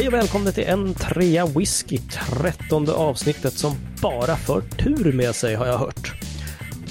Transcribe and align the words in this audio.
Hej 0.00 0.08
och 0.08 0.14
välkomna 0.14 0.52
till 0.52 0.64
en 0.64 0.94
trea 0.94 1.46
whisky, 1.46 1.98
trettonde 1.98 2.92
avsnittet 2.92 3.52
som 3.52 3.74
bara 4.02 4.36
för 4.36 4.60
tur 4.60 5.12
med 5.12 5.34
sig 5.34 5.54
har 5.54 5.66
jag 5.66 5.78
hört. 5.78 6.12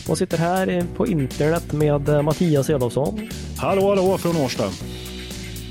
Och 0.09 0.18
sitter 0.18 0.38
här 0.38 0.84
på 0.96 1.07
internet 1.07 1.73
med 1.73 2.09
eh, 2.09 2.21
Mattias 2.21 2.70
Edolfsson. 2.70 3.30
Hallå, 3.57 3.89
hallå 3.89 4.18
från 4.18 4.38
Årsta. 4.38 4.70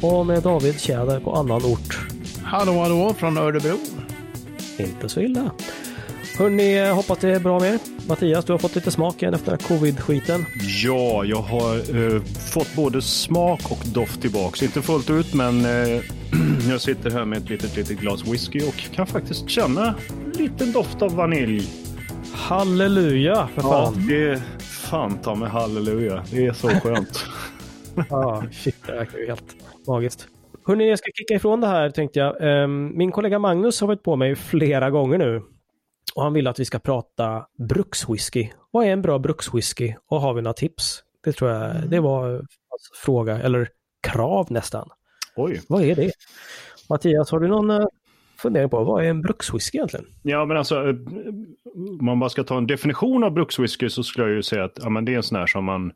Och 0.02 0.26
med 0.26 0.42
David 0.42 0.80
Tjäder 0.80 1.20
på 1.20 1.32
annan 1.32 1.64
ort. 1.64 1.98
Hallå, 2.42 2.72
hallå 2.82 3.14
från 3.14 3.38
Örebro. 3.38 3.78
Inte 4.78 5.08
så 5.08 5.20
illa. 5.20 5.50
Hörni, 6.38 6.90
hoppas 6.90 7.18
det 7.18 7.30
är 7.30 7.40
bra 7.40 7.60
med 7.60 7.74
er. 7.74 7.78
Mattias, 8.08 8.44
du 8.44 8.52
har 8.52 8.58
fått 8.58 8.74
lite 8.74 8.90
smak 8.90 9.22
igen 9.22 9.34
efter 9.34 9.56
covid-skiten. 9.56 10.44
Ja, 10.84 11.24
jag 11.24 11.42
har 11.42 11.74
eh, 11.74 12.22
fått 12.22 12.74
både 12.76 13.02
smak 13.02 13.60
och 13.70 13.84
doft 13.86 14.20
tillbaks. 14.20 14.62
Inte 14.62 14.82
fullt 14.82 15.10
ut, 15.10 15.34
men 15.34 15.64
eh, 15.64 16.00
jag 16.70 16.80
sitter 16.80 17.10
här 17.10 17.24
med 17.24 17.38
ett 17.38 17.48
litet, 17.50 17.76
litet 17.76 18.00
glas 18.00 18.26
whisky 18.26 18.60
och 18.68 18.74
kan 18.94 19.06
faktiskt 19.06 19.48
känna 19.48 19.94
en 20.24 20.30
liten 20.30 20.72
doft 20.72 21.02
av 21.02 21.14
vanilj. 21.16 21.68
Halleluja, 22.34 23.48
för 23.54 23.62
fan. 23.62 23.94
Ja, 23.96 24.02
det 24.08 24.28
är 24.30 24.36
fan 24.60 25.18
ta 25.18 25.34
med 25.34 25.50
halleluja. 25.50 26.24
Det 26.30 26.46
är 26.46 26.52
så 26.52 26.68
skönt. 26.82 27.24
Ja, 28.10 28.44
shit, 28.52 28.76
det 28.86 28.92
verkar 28.92 29.18
ju 29.18 29.26
helt 29.26 29.44
magiskt. 29.86 30.28
Hörni, 30.66 30.88
jag 30.88 30.98
ska 30.98 31.10
kicka 31.14 31.34
ifrån 31.34 31.60
det 31.60 31.66
här 31.66 31.90
tänkte 31.90 32.18
jag. 32.18 32.36
Ehm, 32.40 32.92
Min 32.98 33.12
kollega 33.12 33.38
Magnus 33.38 33.80
har 33.80 33.88
varit 33.88 34.02
på 34.02 34.16
mig 34.16 34.36
flera 34.36 34.90
gånger 34.90 35.18
nu. 35.18 35.42
Och 36.14 36.22
han 36.22 36.32
vill 36.32 36.46
att 36.46 36.58
vi 36.60 36.64
ska 36.64 36.78
prata 36.78 37.46
brukswhisky. 37.68 38.48
Vad 38.70 38.86
är 38.86 38.90
en 38.90 39.02
bra 39.02 39.18
brukswhisky? 39.18 39.94
Och 40.10 40.20
har 40.20 40.34
vi 40.34 40.42
några 40.42 40.52
tips? 40.54 41.02
Det 41.24 41.32
tror 41.32 41.50
jag, 41.50 41.90
det 41.90 42.00
var 42.00 42.28
hans 42.30 42.90
fråga, 43.04 43.38
eller 43.38 43.68
krav 44.02 44.46
nästan. 44.50 44.88
Oj. 45.38 45.60
Vad 45.68 45.82
är 45.82 45.96
det? 45.96 46.12
Mattias, 46.88 47.30
har 47.30 47.40
du 47.40 47.48
någon 47.48 47.70
eh, 47.70 47.86
fundering 48.38 48.68
på 48.70 48.84
vad 48.84 49.04
är 49.04 49.08
en 49.08 49.22
brukswhisky 49.22 49.78
egentligen? 49.78 50.06
Ja, 50.22 50.44
men 50.44 50.56
alltså, 50.56 50.88
eh, 50.88 50.94
om 51.74 51.98
man 52.06 52.18
bara 52.18 52.30
ska 52.30 52.44
ta 52.44 52.58
en 52.58 52.66
definition 52.66 53.24
av 53.24 53.30
brukswhisky 53.32 53.88
så 53.88 54.02
skulle 54.02 54.26
jag 54.26 54.36
ju 54.36 54.42
säga 54.42 54.64
att 54.64 54.78
ja, 54.82 54.88
men 54.88 55.04
det 55.04 55.12
är 55.12 55.16
en 55.16 55.22
sån 55.22 55.38
här 55.38 55.46
som 55.46 55.64
man 55.64 55.92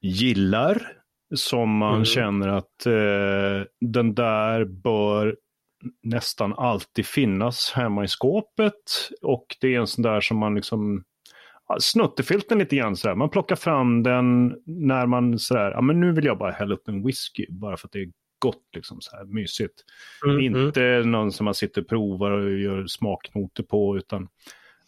gillar, 0.00 0.92
som 1.34 1.76
man 1.76 1.92
Mm. 1.94 2.04
känner 2.04 2.48
att 2.48 2.86
eh, 2.86 3.66
den 3.80 4.14
där 4.14 4.64
bör 4.64 5.36
nästan 6.02 6.54
alltid 6.54 7.06
finnas 7.06 7.72
hemma 7.74 8.04
i 8.04 8.08
skåpet. 8.08 8.74
Och 9.22 9.46
det 9.60 9.74
är 9.74 9.80
en 9.80 9.86
sån 9.86 10.02
där 10.02 10.20
som 10.20 10.36
man 10.38 10.54
liksom 10.54 11.04
snuttefilten 11.80 12.58
lite 12.58 12.76
grann 12.76 12.96
sådär. 12.96 13.14
Man 13.14 13.30
plockar 13.30 13.56
fram 13.56 14.02
den 14.02 14.56
när 14.66 15.06
man 15.06 15.38
sådär, 15.38 15.70
ja 15.70 15.80
men 15.80 16.00
nu 16.00 16.12
vill 16.12 16.24
jag 16.24 16.38
bara 16.38 16.50
hälla 16.50 16.74
upp 16.74 16.88
en 16.88 17.06
whisky 17.06 17.46
bara 17.50 17.76
för 17.76 17.88
att 17.88 17.92
det 17.92 17.98
är 18.02 18.08
gott 18.44 18.62
liksom 18.74 19.00
så 19.00 19.16
här 19.16 19.24
mysigt. 19.24 19.74
Mm, 20.26 20.40
Inte 20.40 21.02
någon 21.04 21.32
som 21.32 21.44
man 21.44 21.54
sitter 21.54 21.80
och 21.80 21.88
provar 21.88 22.30
och 22.30 22.58
gör 22.58 22.86
smaknoter 22.86 23.62
på, 23.62 23.96
utan 23.96 24.28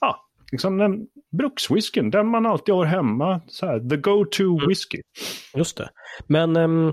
ja, 0.01 0.17
liksom 0.53 0.79
den 0.79 1.07
brukswhiskyn, 1.39 2.11
den 2.11 2.29
man 2.29 2.47
alltid 2.47 2.75
har 2.75 2.84
hemma. 2.84 3.41
Så 3.47 3.67
här, 3.67 3.89
the 3.89 3.97
go-to 3.97 4.69
whisky. 4.69 5.01
Just 5.57 5.77
det. 5.77 5.89
Men 6.27 6.57
ehm, 6.57 6.93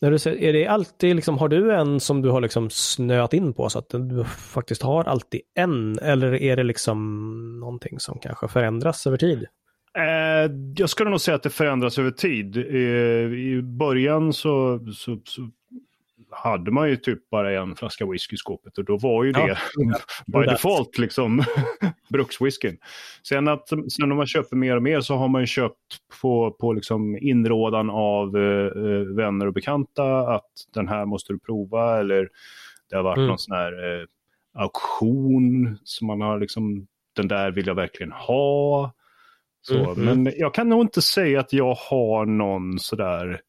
när 0.00 0.10
du 0.10 0.18
säger, 0.18 0.42
är 0.42 0.52
det 0.52 0.66
alltid 0.66 1.16
liksom, 1.16 1.38
har 1.38 1.48
du 1.48 1.74
en 1.74 2.00
som 2.00 2.22
du 2.22 2.30
har 2.30 2.40
liksom 2.40 2.70
snöat 2.70 3.32
in 3.32 3.54
på 3.54 3.68
så 3.68 3.78
att 3.78 3.88
du 3.88 4.24
faktiskt 4.24 4.82
har 4.82 5.04
alltid 5.04 5.40
en? 5.54 5.98
Eller 5.98 6.34
är 6.34 6.56
det 6.56 6.62
liksom 6.62 6.98
någonting 7.60 8.00
som 8.00 8.18
kanske 8.18 8.48
förändras 8.48 9.06
över 9.06 9.16
tid? 9.16 9.46
Eh, 9.98 10.50
jag 10.76 10.90
skulle 10.90 11.10
nog 11.10 11.20
säga 11.20 11.34
att 11.34 11.42
det 11.42 11.50
förändras 11.50 11.98
över 11.98 12.10
tid. 12.10 12.56
Eh, 12.56 13.32
I 13.32 13.62
början 13.62 14.32
så, 14.32 14.80
så, 14.94 15.20
så 15.24 15.50
hade 16.34 16.70
man 16.70 16.88
ju 16.90 16.96
typ 16.96 17.30
bara 17.30 17.60
en 17.60 17.76
flaska 17.76 18.06
whisky 18.06 18.34
i 18.34 18.36
skåpet 18.36 18.78
och 18.78 18.84
då 18.84 18.96
var 18.98 19.24
ju 19.24 19.30
Ja, 19.30 19.46
det 19.46 19.50
är 19.82 20.32
by 20.32 20.46
det. 20.46 20.50
default 20.52 20.98
liksom 20.98 21.42
brukswhiskyn. 22.10 22.78
Sen, 23.28 23.48
att, 23.48 23.68
sen 23.68 23.82
när 23.98 24.06
man 24.14 24.26
köper 24.26 24.56
mer 24.56 24.76
och 24.76 24.82
mer 24.82 25.00
så 25.00 25.14
har 25.14 25.28
man 25.28 25.40
ju 25.40 25.46
köpt 25.46 25.76
på, 26.22 26.50
på 26.60 26.72
liksom 26.72 27.18
inrådan 27.18 27.90
av 27.90 28.36
eh, 28.36 28.66
eh, 28.66 29.00
vänner 29.16 29.46
och 29.46 29.52
bekanta 29.52 30.18
att 30.34 30.50
den 30.74 30.88
här 30.88 31.04
måste 31.04 31.32
du 31.32 31.38
prova 31.38 32.00
eller 32.00 32.28
det 32.90 32.96
har 32.96 33.02
varit 33.02 33.16
Mm. 33.16 33.28
någon 33.28 33.38
sån 33.38 33.56
här 33.56 34.00
eh, 34.00 34.06
auktion 34.78 35.78
som 35.84 36.06
man 36.06 36.20
har 36.20 36.40
liksom, 36.40 36.86
den 37.16 37.28
där 37.28 37.50
vill 37.50 37.66
jag 37.66 37.74
verkligen 37.74 38.12
ha. 38.12 38.92
Så, 39.62 39.94
Mhm. 39.94 40.04
Men 40.04 40.32
jag 40.36 40.54
kan 40.54 40.68
nog 40.68 40.80
inte 40.80 41.02
säga 41.02 41.40
att 41.40 41.52
jag 41.52 41.74
har 41.74 42.26
någon 42.26 42.78
sådär 42.78 43.40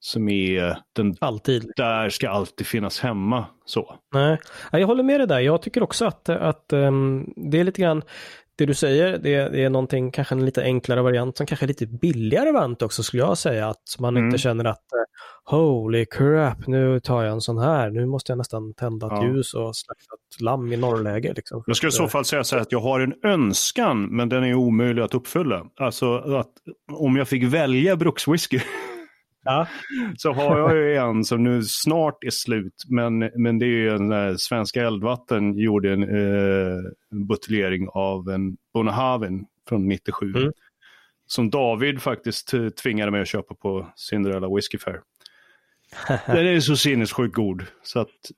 som 0.00 0.28
är 0.28 0.78
den 0.96 1.16
Alltid. 1.20 1.72
där 1.76 2.08
ska 2.08 2.28
alltid 2.30 2.66
finnas 2.66 3.00
hemma. 3.00 3.44
Så. 3.64 3.94
Nej, 4.14 4.38
Ja, 4.72 4.78
jag 4.78 4.86
håller 4.86 5.02
med 5.02 5.20
dig 5.20 5.26
där. 5.26 5.40
Jag 5.40 5.62
tycker 5.62 5.82
också 5.82 6.04
att, 6.06 6.28
att 6.28 6.72
ehm, 6.72 7.26
det 7.36 7.60
är 7.60 7.64
lite 7.64 7.80
grann 7.82 8.02
det 8.56 8.66
du 8.66 8.74
säger, 8.74 9.18
det, 9.18 9.48
det 9.48 9.64
är 9.64 9.70
någonting, 9.70 10.10
kanske 10.12 10.34
en 10.34 10.44
lite 10.44 10.62
enklare 10.62 11.02
variant 11.02 11.36
som 11.36 11.46
kanske 11.46 11.64
är 11.66 11.68
lite 11.68 11.86
billigare 11.86 12.52
variant 12.52 12.82
också 12.82 13.02
skulle 13.02 13.22
jag 13.22 13.38
säga. 13.38 13.68
Att 13.68 13.96
man 13.98 14.16
Mm. 14.16 14.26
inte 14.28 14.38
känner 14.38 14.64
att 14.64 14.76
eh, 14.92 15.56
holy 15.56 16.06
crap, 16.06 16.66
nu 16.66 17.00
tar 17.00 17.22
jag 17.22 17.32
en 17.32 17.40
sån 17.40 17.58
här, 17.58 17.90
nu 17.90 18.06
måste 18.06 18.32
jag 18.32 18.38
nästan 18.38 18.74
tända 18.74 19.06
ett 19.06 19.12
Ja. 19.16 19.24
ljus 19.28 19.54
och 19.54 19.76
slakta 19.76 20.04
ett 20.34 20.40
lamm 20.40 20.72
i 20.72 20.76
norrläge. 20.76 21.32
Liksom. 21.36 21.62
Jag 21.66 21.76
skulle 21.76 21.88
i 21.88 21.92
så 21.92 22.08
fall 22.08 22.24
säga 22.24 22.44
så 22.44 22.54
här 22.56 22.62
att 22.62 22.72
jag 22.72 22.80
har 22.80 23.00
en 23.00 23.14
önskan, 23.24 24.16
men 24.16 24.28
den 24.28 24.44
är 24.44 24.54
omöjlig 24.54 25.02
att 25.02 25.14
uppfylla. 25.14 25.66
Alltså 25.80 26.14
att 26.18 26.52
om 26.92 27.16
jag 27.16 27.28
fick 27.28 27.42
välja 27.44 27.96
brukswhisky 27.96 28.60
Ja. 29.44 29.66
så 30.16 30.32
har 30.32 30.58
jag 30.58 30.76
ju 30.76 30.96
en 30.96 31.24
som 31.24 31.44
nu 31.44 31.62
snart 31.62 32.24
är 32.24 32.30
slut. 32.30 32.84
Men, 32.88 33.18
men 33.18 33.58
det 33.58 33.66
är 33.66 33.68
ju 33.68 33.90
en 33.90 34.12
eh, 34.12 34.34
Svenska 34.36 34.86
Eldvatten 34.86 35.58
gjorde 35.58 35.92
en, 35.92 36.02
eh, 36.02 36.82
buteljering 37.10 37.88
av 37.88 38.28
en 38.28 38.56
Bonahaven 38.74 39.46
från 39.68 39.88
97. 39.88 40.34
Mm. 40.36 40.52
Som 41.26 41.50
David 41.50 42.02
faktiskt 42.02 42.54
eh, 42.54 42.68
tvingade 42.68 43.10
mig 43.10 43.20
att 43.22 43.28
köpa 43.28 43.54
på 43.54 43.92
Cinderella 43.96 44.54
Whiskey 44.54 44.78
Fair. 44.78 45.00
Den 46.26 46.46
är 46.46 46.60
så 46.60 46.76
sinnessjukt 46.76 47.34
god. 47.34 47.64
Så 47.82 48.00
att, 48.00 48.30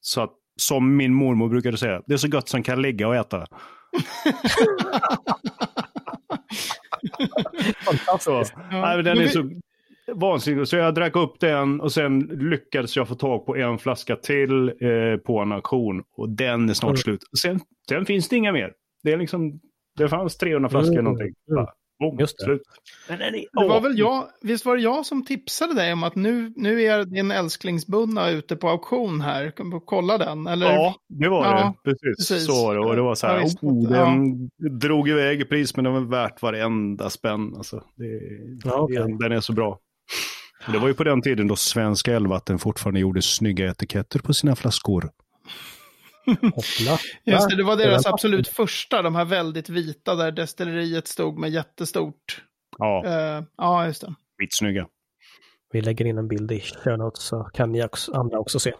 så 0.00 0.20
att, 0.20 0.32
som 0.56 0.96
min 0.96 1.14
mormor 1.14 1.48
brukade 1.48 1.76
säga, 1.76 2.02
det 2.06 2.14
är 2.14 2.18
så 2.18 2.28
gott 2.28 2.48
som 2.48 2.62
kan 2.62 2.82
ligga 2.82 3.08
och 3.08 3.16
äta. 3.16 3.46
Så, 8.20 8.44
nej, 8.70 9.02
den 9.02 9.18
är 9.18 9.28
så 9.28 9.50
vansinnig. 10.14 10.68
Så 10.68 10.76
jag 10.76 10.94
drack 10.94 11.16
upp 11.16 11.40
den 11.40 11.80
och 11.80 11.92
sen 11.92 12.20
lyckades 12.20 12.96
jag 12.96 13.08
få 13.08 13.14
tag 13.14 13.46
på 13.46 13.56
en 13.56 13.78
flaska 13.78 14.16
till 14.16 14.68
eh, 14.68 15.16
på 15.26 15.38
en 15.38 15.52
auktion. 15.52 16.02
Och 16.16 16.28
den 16.28 16.68
är 16.68 16.74
snart 16.74 16.88
Mm. 16.90 16.96
slut. 16.96 17.20
Sen, 17.42 17.60
sen 17.88 18.06
finns 18.06 18.28
det 18.28 18.36
inga 18.36 18.52
mer. 18.52 18.72
Det, 19.02 19.12
är 19.12 19.16
liksom, 19.16 19.60
det 19.98 20.08
fanns 20.08 20.36
300 20.36 20.68
flaskor 20.70 20.92
Mm. 20.92 21.04
någonting. 21.04 21.34
Mm. 21.50 21.64
Bara, 21.64 21.72
boom, 22.00 22.18
Just 22.18 22.38
det. 22.38 22.44
slut. 22.44 22.62
Men 23.08 23.18
den 23.18 23.34
är, 23.34 23.44
Det 23.62 23.68
var 23.68 23.80
väl 23.80 23.98
jag, 23.98 24.24
visst 24.42 24.64
var 24.66 24.76
det 24.76 24.82
jag 24.82 25.06
som 25.06 25.24
tipsade 25.24 25.74
dig 25.74 25.92
om 25.92 26.04
att 26.04 26.14
nu, 26.14 26.52
nu 26.56 26.82
är 26.82 27.04
din 27.04 27.30
älsklingsbunna 27.30 28.30
ute 28.30 28.56
på 28.56 28.68
auktion 28.68 29.20
här. 29.20 29.50
Kan 29.50 29.70
du 29.70 29.80
kolla 29.80 30.18
den? 30.18 30.46
Eller? 30.46 30.72
Ja, 30.72 30.94
det 31.08 31.28
var 31.28 31.44
Ja, 31.44 31.74
det. 31.84 31.90
Precis. 31.90 32.28
precis. 32.28 32.46
Så 32.46 32.66
var 32.66 32.74
det. 32.74 32.80
Och 32.80 32.96
det 32.96 33.02
var 33.02 33.14
så 33.14 33.26
här, 33.26 33.36
Ja, 33.36 33.42
visst. 33.42 33.62
oh, 33.62 33.92
Ja. 33.92 34.04
den 34.04 34.50
drog 34.78 35.08
iväg 35.08 35.40
i 35.40 35.44
pris 35.44 35.76
men 35.76 35.84
den 35.84 35.94
var 35.94 36.00
värt 36.00 36.42
varenda 36.42 37.10
spänn. 37.10 37.54
Alltså, 37.56 37.84
det, 37.96 38.20
Ja, 38.64 38.80
okej. 38.80 38.96
den, 38.96 39.18
den 39.18 39.32
är 39.32 39.40
så 39.40 39.52
bra. 39.52 39.78
Det 40.72 40.78
var 40.78 40.88
ju 40.88 40.94
på 40.94 41.04
den 41.04 41.22
tiden 41.22 41.48
då 41.48 41.56
Svenska 41.56 42.14
Älvatten 42.14 42.58
fortfarande 42.58 43.00
gjorde 43.00 43.22
snygga 43.22 43.70
etiketter 43.70 44.18
på 44.18 44.34
sina 44.34 44.56
flaskor. 44.56 45.10
Hoppla. 46.26 46.98
Just 47.24 47.48
det, 47.50 47.56
det 47.56 47.62
var 47.64 47.76
deras 47.76 48.06
absolut 48.06 48.48
första, 48.48 49.02
de 49.02 49.14
här 49.14 49.24
väldigt 49.24 49.68
vita 49.68 50.14
där 50.14 50.32
destilleriet 50.32 51.08
stod 51.08 51.38
med 51.38 51.50
jättestort. 51.50 52.44
Ja, 52.78 53.04
Eh, 53.06 53.44
ja, 53.56 53.86
just 53.86 54.00
det. 54.00 54.14
skitsnygga. 54.38 54.86
Vi 55.72 55.80
lägger 55.80 56.04
in 56.04 56.18
en 56.18 56.28
bild 56.28 56.52
i 56.52 56.62
notes 56.98 57.22
så 57.22 57.42
kan 57.44 57.72
ni 57.72 57.84
också, 57.84 58.12
andra 58.12 58.38
också 58.38 58.58
se. 58.58 58.72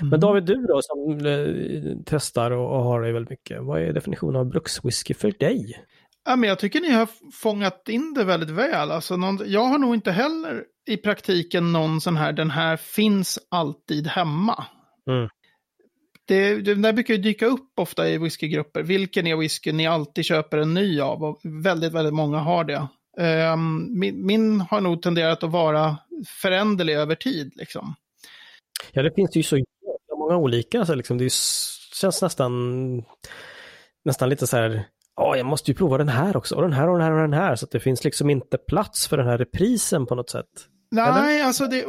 Men 0.00 0.20
David, 0.20 0.44
du 0.44 0.54
då 0.54 0.80
som 0.82 1.26
eh, 1.26 1.96
testar 2.06 2.50
och, 2.50 2.76
och 2.76 2.84
har 2.84 3.02
det 3.02 3.12
väldigt 3.12 3.30
mycket. 3.30 3.62
Vad 3.62 3.82
är 3.82 3.92
definitionen 3.92 4.36
av 4.36 4.46
brukswhisky 4.46 5.14
för 5.14 5.30
dig? 5.38 5.86
Ja, 6.26 6.36
men 6.36 6.48
jag 6.48 6.58
tycker 6.58 6.80
ni 6.80 6.90
har 6.90 7.08
fångat 7.32 7.88
in 7.88 8.14
det 8.14 8.24
väldigt 8.24 8.50
väl. 8.50 8.90
Alltså, 8.90 9.16
någon, 9.16 9.40
jag 9.46 9.64
har 9.64 9.78
nog 9.78 9.94
inte 9.94 10.12
heller 10.12 10.64
i 10.86 10.96
praktiken 10.96 11.72
någon 11.72 12.00
sån 12.00 12.16
här, 12.16 12.32
den 12.32 12.50
här 12.50 12.76
finns 12.76 13.38
alltid 13.48 14.06
hemma. 14.06 14.66
Mm. 15.10 15.28
Det, 16.24 16.54
det 16.54 16.74
där 16.74 16.92
brukar 16.92 17.14
ju 17.14 17.20
dyka 17.20 17.46
upp 17.46 17.70
ofta 17.76 18.08
i 18.08 18.18
whiskygrupper. 18.18 18.82
Vilken 18.82 19.26
är 19.26 19.36
whisky 19.36 19.72
ni 19.72 19.86
alltid 19.86 20.24
köper 20.24 20.58
en 20.58 20.74
ny 20.74 21.00
av? 21.00 21.24
Och 21.24 21.40
väldigt, 21.64 21.92
väldigt 21.92 22.14
många 22.14 22.38
har 22.38 22.64
det. 22.64 22.88
Ehm, 23.20 23.98
min, 23.98 24.26
min 24.26 24.60
har 24.60 24.80
nog 24.80 25.02
tenderat 25.02 25.42
att 25.42 25.50
vara 25.50 25.96
föränderlig 26.42 26.94
över 26.94 27.14
tid. 27.14 27.52
Liksom. 27.56 27.94
Ja, 28.92 29.02
det 29.02 29.14
finns 29.14 29.36
ju 29.36 29.42
så 29.42 29.56
många 30.18 30.36
olika. 30.36 30.86
Så 30.86 30.94
liksom, 30.94 31.18
det 31.18 31.32
känns 32.00 32.22
nästan, 32.22 32.52
nästan 34.04 34.28
lite 34.28 34.46
så 34.46 34.56
här, 34.56 34.86
ja, 35.16 35.36
jag 35.36 35.46
måste 35.46 35.70
ju 35.70 35.74
prova 35.74 35.98
den 35.98 36.08
här 36.08 36.36
också, 36.36 36.54
och 36.54 36.62
den 36.62 36.72
här 36.72 36.88
och 36.88 36.98
den 36.98 37.06
här 37.06 37.12
och 37.12 37.20
den 37.20 37.32
här. 37.32 37.56
Så 37.56 37.64
att 37.64 37.70
det 37.70 37.80
finns 37.80 38.04
liksom 38.04 38.30
inte 38.30 38.58
plats 38.58 39.08
för 39.08 39.16
den 39.16 39.26
här 39.26 39.38
reprisen 39.38 40.06
på 40.06 40.14
något 40.14 40.30
sätt. 40.30 40.46
Nej, 40.90 41.42
alltså 41.42 41.66
det, 41.66 41.84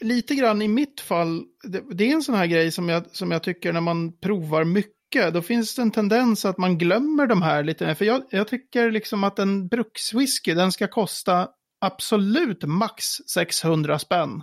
lite 0.00 0.34
grann 0.34 0.62
i 0.62 0.68
mitt 0.68 1.00
fall, 1.00 1.42
det, 1.64 1.82
det, 1.90 2.10
är 2.10 2.12
en 2.12 2.22
sån 2.22 2.34
här 2.34 2.46
grej 2.46 2.70
som 2.70 2.88
jag, 2.88 3.04
som 3.12 3.30
jag 3.30 3.42
tycker 3.42 3.72
när 3.72 3.80
man 3.80 4.18
provar 4.18 4.64
mycket, 4.64 5.34
då 5.34 5.42
finns 5.42 5.74
det 5.74 5.82
en 5.82 5.90
tendens 5.90 6.44
att 6.44 6.58
man 6.58 6.78
glömmer 6.78 7.26
de 7.26 7.42
här 7.42 7.64
lite. 7.64 7.94
För 7.94 8.04
jag, 8.04 8.22
jag 8.30 8.48
tycker 8.48 8.90
liksom 8.90 9.24
att 9.24 9.38
en 9.38 9.68
brukswhisky, 9.68 10.54
den 10.54 10.72
ska 10.72 10.88
kosta 10.88 11.48
absolut 11.80 12.64
max 12.64 13.04
600 13.34 13.98
spänn. 13.98 14.42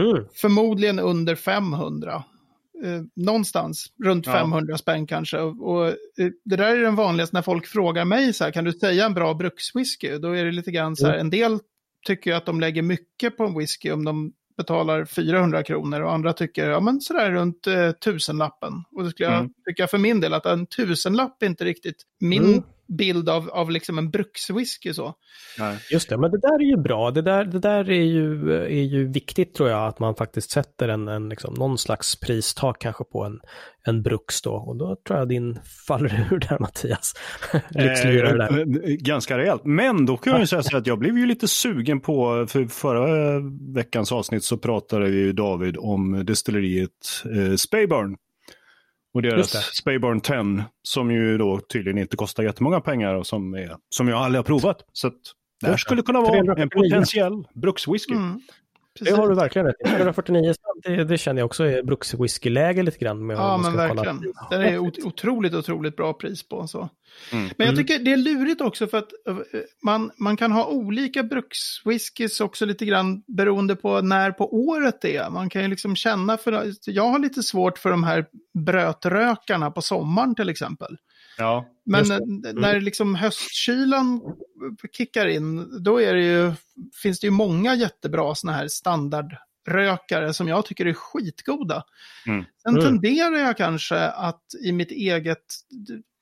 Mm. 0.00 0.26
Förmodligen 0.34 0.98
under 0.98 1.34
500. 1.34 2.24
Eh, 2.84 3.02
någonstans 3.16 3.86
runt 4.04 4.26
ja. 4.26 4.32
500 4.32 4.78
spänn 4.78 5.06
kanske. 5.06 5.38
Och, 5.38 5.88
eh, 5.88 5.94
det 6.44 6.56
där 6.56 6.76
är 6.76 6.82
den 6.82 6.96
vanligaste 6.96 7.36
när 7.36 7.42
folk 7.42 7.66
frågar 7.66 8.04
mig 8.04 8.32
så 8.32 8.44
här, 8.44 8.50
kan 8.50 8.64
du 8.64 8.72
säga 8.72 9.06
en 9.06 9.14
bra 9.14 9.34
brukswhisky? 9.34 10.18
Då 10.18 10.32
är 10.32 10.44
det 10.44 10.52
lite 10.52 10.70
grann 10.70 10.96
så 10.96 11.06
här, 11.06 11.14
mm. 11.14 11.26
en 11.26 11.30
del 11.30 11.58
tycker 12.06 12.34
att 12.34 12.46
de 12.46 12.60
lägger 12.60 12.82
mycket 12.82 13.36
på 13.36 13.44
en 13.44 13.58
whisky 13.58 13.90
om 13.90 14.04
de 14.04 14.32
betalar 14.56 15.04
400 15.04 15.62
kronor 15.62 16.00
och 16.00 16.12
andra 16.12 16.32
tycker 16.32 16.70
ja 16.70 16.80
men 16.80 17.00
sådär 17.00 17.30
runt 17.30 17.66
eh, 17.66 17.90
tusenlappen. 17.90 18.72
Och 18.96 19.04
då 19.04 19.10
skulle 19.10 19.28
jag 19.28 19.38
mm. 19.38 19.52
tycka 19.68 19.86
för 19.86 19.98
min 19.98 20.20
del 20.20 20.34
att 20.34 20.46
en 20.46 20.66
tusenlapp 20.66 21.42
är 21.42 21.46
inte 21.46 21.64
riktigt 21.64 22.02
min 22.20 22.44
mm 22.44 22.62
bild 22.88 23.28
av, 23.28 23.50
av 23.50 23.70
liksom 23.70 23.98
en 23.98 24.10
brukswhisky 24.10 24.94
så. 24.94 25.14
Nej. 25.58 25.78
Just 25.90 26.08
det, 26.08 26.18
men 26.18 26.30
det 26.30 26.38
där 26.38 26.54
är 26.54 26.76
ju 26.76 26.76
bra. 26.76 27.10
Det 27.10 27.22
där, 27.22 27.44
det 27.44 27.58
där 27.58 27.90
är, 27.90 28.04
ju, 28.04 28.52
är 28.52 28.84
ju 28.84 29.08
viktigt 29.12 29.54
tror 29.54 29.68
jag, 29.68 29.88
att 29.88 29.98
man 29.98 30.14
faktiskt 30.14 30.50
sätter 30.50 30.88
en, 30.88 31.08
en 31.08 31.28
liksom, 31.28 31.54
någon 31.54 31.78
slags 31.78 32.20
pristak 32.20 32.80
kanske 32.80 33.04
på 33.04 33.24
en, 33.24 33.40
en 33.86 34.02
bruks 34.02 34.42
då. 34.42 34.52
Och 34.52 34.76
då 34.76 34.96
tror 35.06 35.18
jag 35.18 35.28
din 35.28 35.58
faller 35.86 36.28
ur 36.32 36.38
där 36.38 36.58
Mattias. 36.58 37.14
Lyxlirare 37.70 38.36
där. 38.36 38.60
Eh, 38.60 38.96
ganska 38.96 39.38
rejält. 39.38 39.64
Men 39.64 40.06
då 40.06 40.16
kan 40.16 40.32
jag 40.32 40.40
ju 40.40 40.46
säga 40.46 40.62
så 40.62 40.76
att 40.76 40.86
jag 40.86 40.98
blev 40.98 41.18
ju 41.18 41.26
lite 41.26 41.48
sugen 41.48 42.00
på, 42.00 42.46
för 42.48 42.66
förra 42.66 43.40
veckans 43.74 44.12
avsnitt 44.12 44.44
så 44.44 44.58
pratade 44.58 45.08
ju 45.08 45.32
David 45.32 45.76
om 45.78 46.24
destilleriet 46.24 46.90
eh, 47.36 47.54
Spayburn 47.56 48.16
och 49.14 49.22
deras 49.22 49.76
Spayburn 49.80 50.20
10 50.20 50.64
som 50.82 51.10
ju 51.10 51.38
då 51.38 51.60
tydligen 51.60 51.98
inte 51.98 52.16
kostar 52.16 52.42
jättemånga 52.42 52.80
pengar 52.80 53.14
och 53.14 53.26
som, 53.26 53.54
är, 53.54 53.76
som 53.88 54.08
jag 54.08 54.18
aldrig 54.18 54.38
har 54.38 54.44
provat. 54.44 54.76
Så 54.92 55.06
att 55.06 55.20
det 55.60 55.66
här 55.66 55.76
skulle 55.76 56.02
kunna 56.02 56.20
vara 56.20 56.62
en 56.62 56.68
potentiell 56.68 57.48
brukswhisky. 57.54 58.14
Mm. 58.14 58.40
Det 59.00 59.10
har 59.10 59.28
du 59.28 59.34
verkligen 59.34 59.66
rätt 59.66 59.76
i. 59.84 59.88
349 59.88 60.54
det, 60.82 61.04
det 61.04 61.18
känner 61.18 61.40
jag 61.40 61.46
också 61.46 61.64
är 61.64 61.82
brukswhisky-läge 61.82 62.82
lite 62.82 62.98
grann. 62.98 63.26
Med 63.26 63.36
ja, 63.36 63.58
men 63.58 63.76
verkligen. 63.76 64.32
Det 64.50 64.56
är 64.56 64.78
otroligt, 64.78 65.54
otroligt 65.54 65.96
bra 65.96 66.12
pris 66.12 66.48
på. 66.48 66.66
Så. 66.66 66.78
Mm. 67.32 67.44
Men 67.56 67.66
jag 67.66 67.68
mm. 67.68 67.76
tycker 67.76 67.98
det 67.98 68.12
är 68.12 68.16
lurigt 68.16 68.60
också 68.60 68.86
för 68.86 68.98
att 68.98 69.08
eh, 69.28 69.36
man, 69.82 70.10
man 70.16 70.36
kan 70.36 70.52
ha 70.52 70.66
olika 70.66 71.22
brukswhiskys 71.22 72.40
också 72.40 72.64
lite 72.64 72.86
grann 72.86 73.22
beroende 73.26 73.76
på 73.76 74.00
när 74.00 74.30
på 74.30 74.54
året 74.54 75.00
det 75.00 75.16
är. 75.16 75.30
Man 75.30 75.50
kan 75.50 75.62
ju 75.62 75.68
liksom 75.68 75.96
känna 75.96 76.36
för, 76.36 76.72
jag 76.86 77.08
har 77.08 77.18
lite 77.18 77.42
svårt 77.42 77.78
för 77.78 77.90
de 77.90 78.04
här 78.04 78.26
brötrökarna 78.54 79.70
på 79.70 79.82
sommaren 79.82 80.34
till 80.34 80.48
exempel. 80.48 80.96
Ja, 81.38 81.66
Men 81.84 82.10
mm. 82.10 82.60
när 82.60 82.80
liksom 82.80 83.14
höstkylan 83.14 84.20
kickar 84.92 85.26
in, 85.26 85.82
då 85.84 85.98
det 86.14 86.24
ju, 86.24 86.52
finns 87.02 87.20
det 87.20 87.26
ju 87.26 87.30
många 87.30 87.74
jättebra 87.74 88.34
sådana 88.34 88.58
här 88.58 88.68
standardrökare 88.68 90.34
som 90.34 90.48
jag 90.48 90.66
tycker 90.66 90.86
är 90.86 90.94
skitgoda. 90.94 91.84
Mm. 92.26 92.44
Sen 92.62 92.78
mm. 92.78 92.84
tenderar 92.84 93.38
jag 93.38 93.56
kanske 93.56 94.08
att 94.08 94.42
i 94.64 94.72
mitt 94.72 94.90
eget 94.90 95.44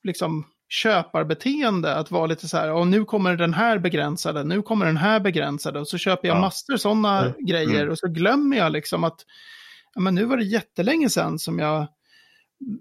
liksom, 0.04 0.46
köparbeteende 0.68 1.94
att 1.94 2.10
vara 2.10 2.26
lite 2.26 2.48
så 2.48 2.56
här, 2.56 2.72
och 2.72 2.86
nu 2.86 3.04
kommer 3.04 3.36
den 3.36 3.54
här 3.54 3.78
begränsade, 3.78 4.44
nu 4.44 4.62
kommer 4.62 4.86
den 4.86 4.96
här 4.96 5.20
begränsade, 5.20 5.80
och 5.80 5.88
så 5.88 5.98
köper 5.98 6.28
jag 6.28 6.36
ja. 6.36 6.40
massor 6.40 6.76
sådana 6.76 7.20
mm. 7.20 7.46
grejer 7.46 7.80
mm. 7.80 7.90
och 7.90 7.98
så 7.98 8.08
glömmer 8.08 8.56
jag 8.56 8.72
liksom 8.72 9.04
att 9.04 9.20
men 9.96 10.14
nu 10.14 10.24
var 10.24 10.36
det 10.36 10.44
jättelänge 10.44 11.10
sedan 11.10 11.38
som 11.38 11.58
jag 11.58 11.86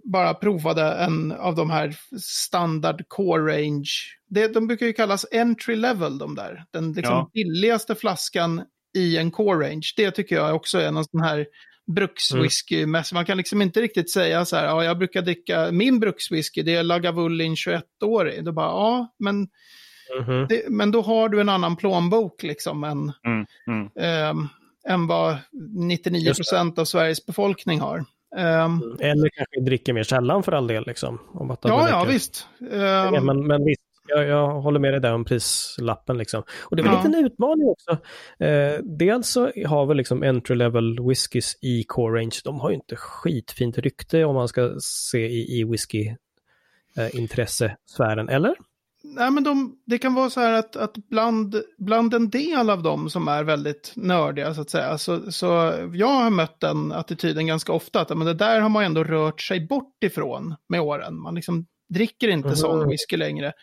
bara 0.03 0.33
provade 0.33 0.83
en 0.83 1.31
av 1.31 1.55
de 1.55 1.69
här 1.69 1.95
standard 2.21 3.07
core 3.07 3.57
range. 3.57 3.89
Det, 4.29 4.53
de 4.53 4.67
brukar 4.67 4.85
ju 4.85 4.93
kallas 4.93 5.25
entry 5.31 5.75
level 5.75 6.17
de 6.17 6.35
där. 6.35 6.65
Den 6.71 6.93
liksom 6.93 7.13
ja. 7.13 7.29
billigaste 7.33 7.95
flaskan 7.95 8.63
i 8.97 9.17
en 9.17 9.31
core 9.31 9.67
range. 9.67 9.93
Det 9.95 10.11
tycker 10.11 10.35
jag 10.35 10.55
också 10.55 10.77
är 10.77 10.87
en 10.87 11.05
sån 11.05 11.21
här 11.21 11.45
brukswhisky. 11.95 12.83
Mm. 12.83 13.03
Man 13.13 13.25
kan 13.25 13.37
liksom 13.37 13.61
inte 13.61 13.81
riktigt 13.81 14.11
säga 14.11 14.45
så 14.45 14.55
här, 14.55 14.65
ja 14.65 14.83
jag 14.83 14.97
brukar 14.97 15.21
dricka, 15.21 15.71
min 15.71 15.99
brukswhisky 15.99 16.61
det 16.61 16.75
är 16.75 16.83
Lagavulin 16.83 17.55
21-årig. 17.55 18.45
Då 18.45 18.51
bara, 18.51 18.67
ja 18.67 19.15
men, 19.19 19.35
mm 19.35 20.47
det, 20.49 20.69
men 20.69 20.91
då 20.91 21.01
har 21.01 21.29
du 21.29 21.41
en 21.41 21.49
annan 21.49 21.75
plånbok 21.75 22.43
liksom 22.43 22.83
än, 22.83 23.11
mm. 23.25 23.89
Eh, 23.99 24.45
än 24.93 25.07
vad 25.07 25.37
99 25.89 26.33
procent 26.33 26.79
av 26.79 26.85
Sveriges 26.85 27.25
befolkning 27.25 27.79
har. 27.79 28.05
Um, 28.35 28.97
Eller 28.99 29.29
kanske 29.29 29.61
dricker 29.61 29.93
mer 29.93 30.03
sällan 30.03 30.43
för 30.43 30.51
all 30.51 30.67
del. 30.67 30.83
Liksom, 30.87 31.19
om 31.33 31.51
att 31.51 31.59
ja, 31.63 31.89
ja, 31.89 32.05
visst. 32.07 32.47
Um, 32.59 33.25
men, 33.25 33.47
men 33.47 33.65
visst, 33.65 33.81
jag, 34.07 34.27
jag, 34.27 34.61
håller 34.61 34.79
med 34.79 34.93
dig 34.93 35.01
där 35.01 35.13
om 35.13 35.25
prislappen. 35.25 36.17
Liksom. 36.17 36.43
Och 36.59 36.75
det 36.75 36.83
väl 36.83 36.91
ja. 36.91 37.03
lite 37.03 37.17
en 37.17 37.25
utmaning 37.25 37.67
också. 37.67 37.91
Eh, 38.45 38.79
dels 38.83 39.27
så 39.27 39.51
har 39.65 39.85
vi 39.85 39.95
liksom 39.95 40.23
entry 40.23 40.55
level 40.55 41.07
whiskys 41.07 41.57
i 41.61 41.83
core 41.83 42.19
range. 42.19 42.39
De 42.43 42.59
har 42.59 42.69
ju 42.69 42.75
inte 42.75 42.95
skitfint 42.95 43.77
rykte 43.77 44.25
om 44.25 44.35
man 44.35 44.47
ska 44.47 44.75
se 44.81 45.27
i, 45.27 45.59
i 45.59 45.63
whisky 45.63 46.15
eh, 46.97 47.15
intressesfären, 47.15 48.29
eller? 48.29 48.55
Nej, 49.11 49.31
men 49.31 49.43
de, 49.43 49.77
det 49.85 49.97
kan 49.97 50.13
vara 50.13 50.29
så 50.29 50.39
här 50.39 50.53
att, 50.53 50.75
att 50.75 50.97
bland, 51.09 51.61
bland 51.77 52.13
en 52.13 52.29
del 52.29 52.69
av 52.69 52.83
dem 52.83 53.09
som 53.09 53.27
är 53.27 53.43
väldigt 53.43 53.93
nördiga 53.95 54.53
så 54.53 54.61
att 54.61 54.69
säga, 54.69 54.97
så, 54.97 55.31
så 55.31 55.45
jag 55.93 56.07
har 56.07 56.29
mött 56.29 56.59
den 56.59 56.91
attityden 56.91 57.47
ganska 57.47 57.73
ofta, 57.73 58.01
att 58.01 58.17
men 58.17 58.27
det 58.27 58.33
där 58.33 58.59
har 58.59 58.69
man 58.69 58.83
ändå 58.83 59.03
rört 59.03 59.41
sig 59.41 59.67
bort 59.67 60.03
ifrån 60.03 60.55
med 60.69 60.81
åren. 60.81 61.21
Man 61.21 61.35
liksom 61.35 61.65
dricker 61.89 62.27
inte 62.27 62.47
mm. 62.47 62.57
sån 62.57 62.89
whisky 62.89 63.17
längre. 63.17 63.53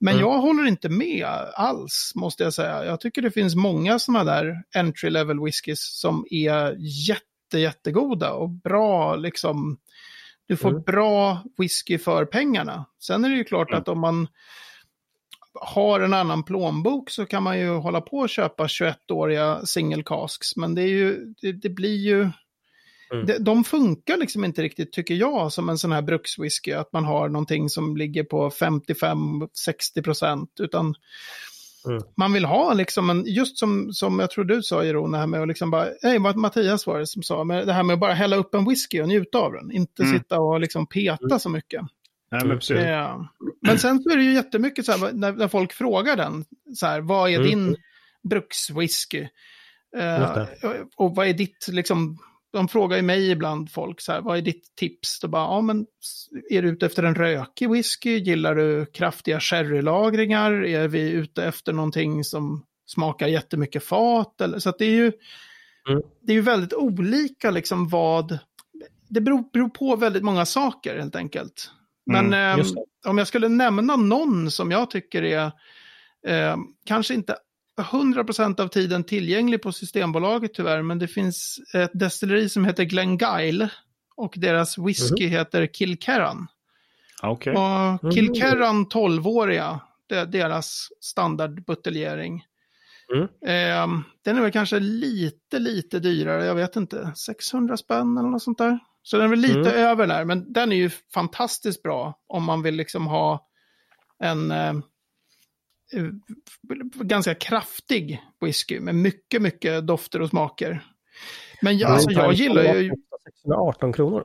Men 0.00 0.14
mm. 0.14 0.26
jag 0.26 0.38
håller 0.38 0.66
inte 0.66 0.88
med 0.88 1.26
alls, 1.54 2.12
måste 2.14 2.44
jag 2.44 2.54
säga. 2.54 2.84
Jag 2.84 3.00
tycker 3.00 3.22
det 3.22 3.30
finns 3.30 3.54
många 3.54 3.98
sådana 3.98 4.24
där 4.24 4.62
entry 4.74 5.10
level 5.10 5.40
whiskys 5.40 6.00
som 6.00 6.26
är 6.30 6.76
jätte, 7.08 7.58
jättegoda 7.58 8.32
och 8.32 8.50
bra 8.50 9.16
liksom. 9.16 9.78
Du 10.46 10.56
får 10.56 10.70
mm. 10.70 10.82
bra 10.82 11.42
whisky 11.58 11.98
för 11.98 12.24
pengarna. 12.24 12.84
Sen 13.02 13.24
är 13.24 13.28
det 13.28 13.36
ju 13.36 13.44
klart 13.44 13.74
att 13.74 13.88
om 13.88 14.00
man 14.00 14.28
har 15.54 16.00
en 16.00 16.14
annan 16.14 16.42
plånbok 16.42 17.10
så 17.10 17.26
kan 17.26 17.42
man 17.42 17.58
ju 17.58 17.68
hålla 17.68 18.00
på 18.00 18.16
och 18.16 18.28
köpa 18.28 18.66
21-åriga 18.66 19.66
single 19.66 20.02
casks. 20.02 20.56
Men 20.56 20.74
det, 20.74 20.82
är 20.82 20.88
ju, 20.88 21.34
det, 21.40 21.52
det 21.52 21.68
blir 21.68 21.96
ju... 21.96 22.30
Mm. 23.12 23.26
De, 23.26 23.38
de 23.38 23.64
funkar 23.64 24.16
liksom 24.16 24.44
inte 24.44 24.62
riktigt, 24.62 24.92
tycker 24.92 25.14
jag, 25.14 25.52
som 25.52 25.68
en 25.68 25.78
sån 25.78 25.92
här 25.92 26.02
brukswhisky. 26.02 26.72
Att 26.72 26.92
man 26.92 27.04
har 27.04 27.28
någonting 27.28 27.68
som 27.68 27.96
ligger 27.96 28.24
på 28.24 28.50
55-60 28.50 30.02
procent. 30.04 30.50
Utan 30.60 30.94
mm. 31.86 32.02
man 32.16 32.32
vill 32.32 32.44
ha 32.44 32.72
liksom 32.72 33.10
en, 33.10 33.24
just 33.26 33.58
som, 33.58 33.92
som 33.92 34.18
jag 34.18 34.30
tror 34.30 34.44
du 34.44 34.62
sa 34.62 34.84
Jeroen, 34.84 35.12
det 35.12 35.18
här 35.18 35.26
med 35.26 35.42
att 35.42 35.48
liksom 35.48 35.70
bara, 35.70 35.88
nej, 36.02 36.18
Mattias 36.18 36.86
var 36.86 36.98
det 36.98 37.06
som 37.06 37.22
sa, 37.22 37.44
med 37.44 37.66
det 37.66 37.72
här 37.72 37.82
med 37.82 37.94
att 37.94 38.00
bara 38.00 38.14
hälla 38.14 38.36
upp 38.36 38.54
en 38.54 38.68
whisky 38.68 39.00
och 39.00 39.08
njuta 39.08 39.38
av 39.38 39.52
den. 39.52 39.72
Inte 39.72 40.02
mm. 40.02 40.18
sitta 40.18 40.40
och 40.40 40.60
liksom 40.60 40.86
peta 40.86 41.26
mm. 41.26 41.38
så 41.38 41.48
mycket. 41.48 41.82
Nej, 42.30 42.44
men, 42.44 42.58
precis. 42.58 42.76
Ja. 42.76 43.28
Men 43.60 43.78
sen 43.78 44.02
så 44.02 44.10
är 44.10 44.16
det 44.16 44.22
ju 44.22 44.34
jättemycket 44.34 44.86
så 44.86 44.92
här, 44.92 45.12
när, 45.12 45.32
när 45.32 45.48
folk 45.48 45.72
frågar 45.72 46.16
den, 46.16 46.44
så 46.74 46.86
här, 46.86 47.00
vad 47.00 47.30
är 47.30 47.36
mm. 47.36 47.48
din 47.48 47.76
brukswhisky? 48.28 49.28
Uh, 49.96 50.46
och 50.96 51.14
vad 51.14 51.28
är 51.28 51.32
ditt, 51.32 51.68
liksom, 51.68 52.18
de 52.52 52.68
frågar 52.68 52.96
ju 52.96 53.02
mig 53.02 53.30
ibland, 53.30 53.72
folk, 53.72 54.00
så 54.00 54.12
här, 54.12 54.20
vad 54.20 54.38
är 54.38 54.42
ditt 54.42 54.76
tips? 54.76 55.20
Då 55.20 55.28
bara, 55.28 55.42
ja 55.42 55.60
men, 55.60 55.86
är 56.50 56.62
du 56.62 56.68
ute 56.68 56.86
efter 56.86 57.02
en 57.02 57.14
rökig 57.14 57.70
whisky? 57.70 58.18
Gillar 58.18 58.54
du 58.54 58.86
kraftiga 58.86 59.40
sherrylagringar? 59.40 60.64
Är 60.64 60.88
vi 60.88 61.10
ute 61.10 61.44
efter 61.44 61.72
någonting 61.72 62.24
som 62.24 62.64
smakar 62.86 63.26
jättemycket 63.26 63.84
fat? 63.84 64.40
Eller, 64.40 64.58
så 64.58 64.74
det 64.78 64.84
är 64.84 64.90
ju, 64.90 65.12
mm. 65.88 66.02
det 66.22 66.32
är 66.32 66.36
ju 66.36 66.42
väldigt 66.42 66.74
olika 66.74 67.50
liksom 67.50 67.88
vad, 67.88 68.38
det 69.08 69.20
beror, 69.20 69.44
beror 69.52 69.68
på 69.68 69.96
väldigt 69.96 70.22
många 70.22 70.46
saker 70.46 70.98
helt 70.98 71.16
enkelt. 71.16 71.70
Men 72.06 72.26
mm, 72.26 72.60
eh, 72.60 72.66
om 73.08 73.18
jag 73.18 73.26
skulle 73.26 73.48
nämna 73.48 73.96
någon 73.96 74.50
som 74.50 74.70
jag 74.70 74.90
tycker 74.90 75.22
är 75.22 75.44
eh, 76.26 76.56
kanske 76.84 77.14
inte 77.14 77.36
100% 77.78 78.60
av 78.60 78.68
tiden 78.68 79.04
tillgänglig 79.04 79.62
på 79.62 79.72
Systembolaget 79.72 80.54
tyvärr, 80.54 80.82
men 80.82 80.98
det 80.98 81.08
finns 81.08 81.60
ett 81.74 81.90
destilleri 81.94 82.48
som 82.48 82.64
heter 82.64 82.84
Glengyle 82.84 83.68
och 84.16 84.34
deras 84.36 84.78
whisky 84.78 85.24
mm. 85.24 85.38
heter 85.38 85.66
Kilkerran. 85.66 86.46
Okay. 87.22 87.54
Och 87.54 88.04
mm. 88.04 88.14
Kilkerran 88.14 88.86
12-åriga, 88.86 89.80
det 90.06 90.16
är 90.16 90.26
deras 90.26 90.88
standardbuteljering. 91.00 92.44
Mm. 93.14 93.24
Eh, 93.24 94.02
den 94.24 94.36
är 94.36 94.40
väl 94.40 94.52
kanske 94.52 94.78
lite, 94.78 95.58
lite 95.58 95.98
dyrare, 95.98 96.44
jag 96.44 96.54
vet 96.54 96.76
inte, 96.76 97.12
600 97.16 97.76
spänn 97.76 98.18
eller 98.18 98.28
något 98.28 98.42
sånt 98.42 98.58
där. 98.58 98.78
Så 99.08 99.16
den 99.16 99.26
är 99.26 99.30
väl 99.30 99.38
lite 99.38 99.58
mm. 99.70 99.74
över 99.74 100.06
där, 100.06 100.24
men 100.24 100.52
den 100.52 100.72
är 100.72 100.76
ju 100.76 100.90
fantastiskt 101.14 101.82
bra 101.82 102.14
om 102.26 102.44
man 102.44 102.62
vill 102.62 102.74
liksom 102.74 103.06
ha 103.06 103.48
en, 104.18 104.50
eh, 104.50 104.72
ganska 106.94 107.34
kraftig 107.34 108.22
whisky 108.40 108.80
med 108.80 108.94
mycket, 108.94 109.42
mycket 109.42 109.86
dofter 109.86 110.22
och 110.22 110.28
smaker. 110.28 110.84
Men 111.62 111.78
jag, 111.78 111.90
alltså, 111.90 112.10
jag 112.10 112.32
gillar 112.32 112.62
ju... 112.74 112.90
618 113.24 113.92
kronor. 113.92 114.24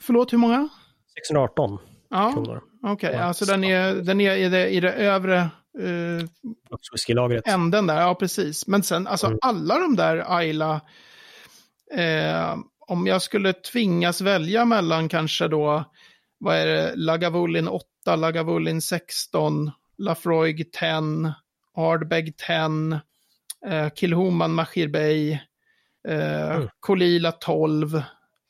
Förlåt, 0.00 0.32
hur 0.32 0.38
många? 0.38 0.68
618 1.14 1.78
Ja, 2.10 2.32
kronor. 2.32 2.62
okej. 2.82 3.12
Ja. 3.14 3.22
Alltså 3.22 3.44
den 3.44 3.64
är, 3.64 3.94
den 3.94 4.20
är 4.20 4.36
i 4.36 4.48
det, 4.48 4.68
i 4.68 4.80
det 4.80 4.92
övre 4.92 5.38
eh, 5.78 6.26
Whiskylagret. 6.92 7.48
änden 7.48 7.86
där, 7.86 8.00
ja 8.00 8.14
precis. 8.14 8.66
Men 8.66 8.82
sen, 8.82 9.06
alltså 9.06 9.26
Mm. 9.26 9.38
alla 9.42 9.78
de 9.78 9.96
där 9.96 10.36
Ayla, 10.36 10.80
eh, 11.94 12.56
om 12.90 13.06
jag 13.06 13.22
skulle 13.22 13.52
tvingas 13.52 14.20
välja 14.20 14.64
mellan 14.64 15.08
kanske 15.08 15.48
då, 15.48 15.84
vad 16.38 16.56
är 16.56 16.66
det, 16.66 16.92
Lagavulin 16.96 17.68
8, 17.68 18.16
Lagavulin 18.16 18.82
16, 18.82 19.70
Lafroig 19.98 20.72
10, 20.72 21.34
Ardbeg 21.76 22.36
10, 22.36 23.00
eh, 23.66 23.90
Kilhoman 23.94 24.52
Mahir 24.54 24.88
Bey, 24.88 25.30
eh, 26.08 26.50
Mm. 26.56 26.68
Kolila 26.80 27.32
12. 27.32 28.02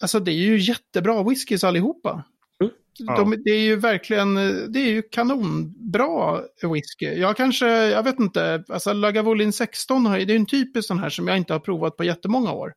Alltså 0.03 0.21
det 0.21 0.31
är 0.31 0.35
ju 0.35 0.59
jättebra 0.59 1.23
whiskys 1.23 1.65
allihopa. 1.65 2.25
Mm. 2.61 3.15
De, 3.17 3.43
det 3.45 3.51
är 3.51 3.61
ju 3.61 3.77
verkligen, 3.77 4.35
det 4.73 4.79
är 4.81 4.91
ju 4.91 5.03
kanonbra 5.03 6.41
whisky. 6.73 7.07
Jag 7.21 7.37
kanske, 7.37 7.67
jag 7.69 8.03
vet 8.03 8.21
inte, 8.21 8.65
alltså 8.69 8.93
Lagavulin 8.93 9.53
16 9.53 10.07
har 10.07 10.19
ju- 10.19 10.25
det 10.25 10.33
är 10.33 10.37
en 10.37 10.47
typisk 10.47 10.89
sån 10.89 10.99
här 10.99 11.11
som 11.11 11.29
jag 11.29 11.37
inte 11.37 11.53
har 11.53 11.61
provat 11.61 11.97
på 11.97 12.05
jättemånga 12.05 12.53
år. 12.53 12.73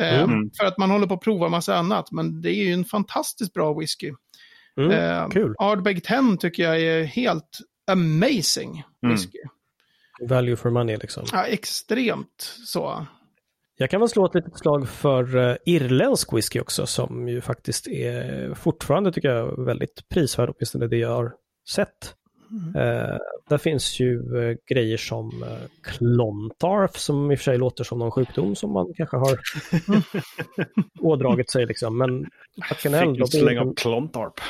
Eh, 0.00 0.22
Mm. 0.22 0.50
För 0.58 0.66
att 0.66 0.78
man 0.78 0.90
håller 0.90 1.06
på 1.06 1.14
att 1.14 1.20
prova 1.20 1.48
massa 1.48 1.76
annat, 1.76 2.12
men 2.12 2.40
det 2.40 2.50
är 2.50 2.64
ju 2.64 2.72
en 2.72 2.84
fantastiskt 2.84 3.52
bra 3.52 3.74
whisky. 3.74 4.12
Mm, 4.76 4.90
Eh, 4.90 5.28
kul. 5.28 5.54
Ardbeg 5.58 6.04
10 6.04 6.36
tycker 6.36 6.62
jag 6.62 6.80
är 6.80 7.04
helt 7.04 7.58
amazing 7.90 8.82
Mm. 9.02 9.14
whisky. 9.14 9.38
Value 10.20 10.56
for 10.56 10.70
money 10.70 10.96
liksom. 10.96 11.24
Ja, 11.32 11.44
extremt 11.46 12.56
så. 12.66 13.06
Jag 13.76 13.90
kan 13.90 14.00
väl 14.00 14.08
slå 14.08 14.26
ett 14.26 14.34
litet 14.34 14.58
slag 14.58 14.88
för 14.88 15.36
uh, 15.36 15.56
irländsk 15.66 16.32
whisky 16.32 16.60
också 16.60 16.86
som 16.86 17.28
ju 17.28 17.40
faktiskt 17.40 17.86
är 17.86 18.54
fortfarande 18.54 19.12
tycker 19.12 19.28
jag 19.28 19.64
väldigt 19.64 20.08
prisvärd, 20.08 20.50
åtminstone 20.50 20.86
det 20.86 20.96
jag 20.96 21.08
har 21.08 21.32
sett. 21.68 22.14
Mm. 22.50 22.76
Eh, 22.76 23.18
där 23.48 23.58
finns 23.58 24.00
ju 24.00 24.38
eh, 24.38 24.56
grejer 24.70 24.96
som 24.96 25.42
uh, 25.42 25.48
Clontarf 25.82 26.96
som 26.96 27.32
i 27.32 27.34
och 27.34 27.38
för 27.38 27.44
sig 27.44 27.58
låter 27.58 27.84
som 27.84 27.98
någon 27.98 28.10
sjukdom 28.10 28.56
som 28.56 28.72
man 28.72 28.94
kanske 28.96 29.16
har 29.16 29.38
ådragit 31.00 31.50
sig 31.50 31.66
liksom. 31.66 31.98
Men 31.98 32.26
Pacanel, 32.68 33.16
Fick 33.16 33.30
slänga 33.40 33.64
upp 33.64 33.78
Klontarp. 33.78 34.40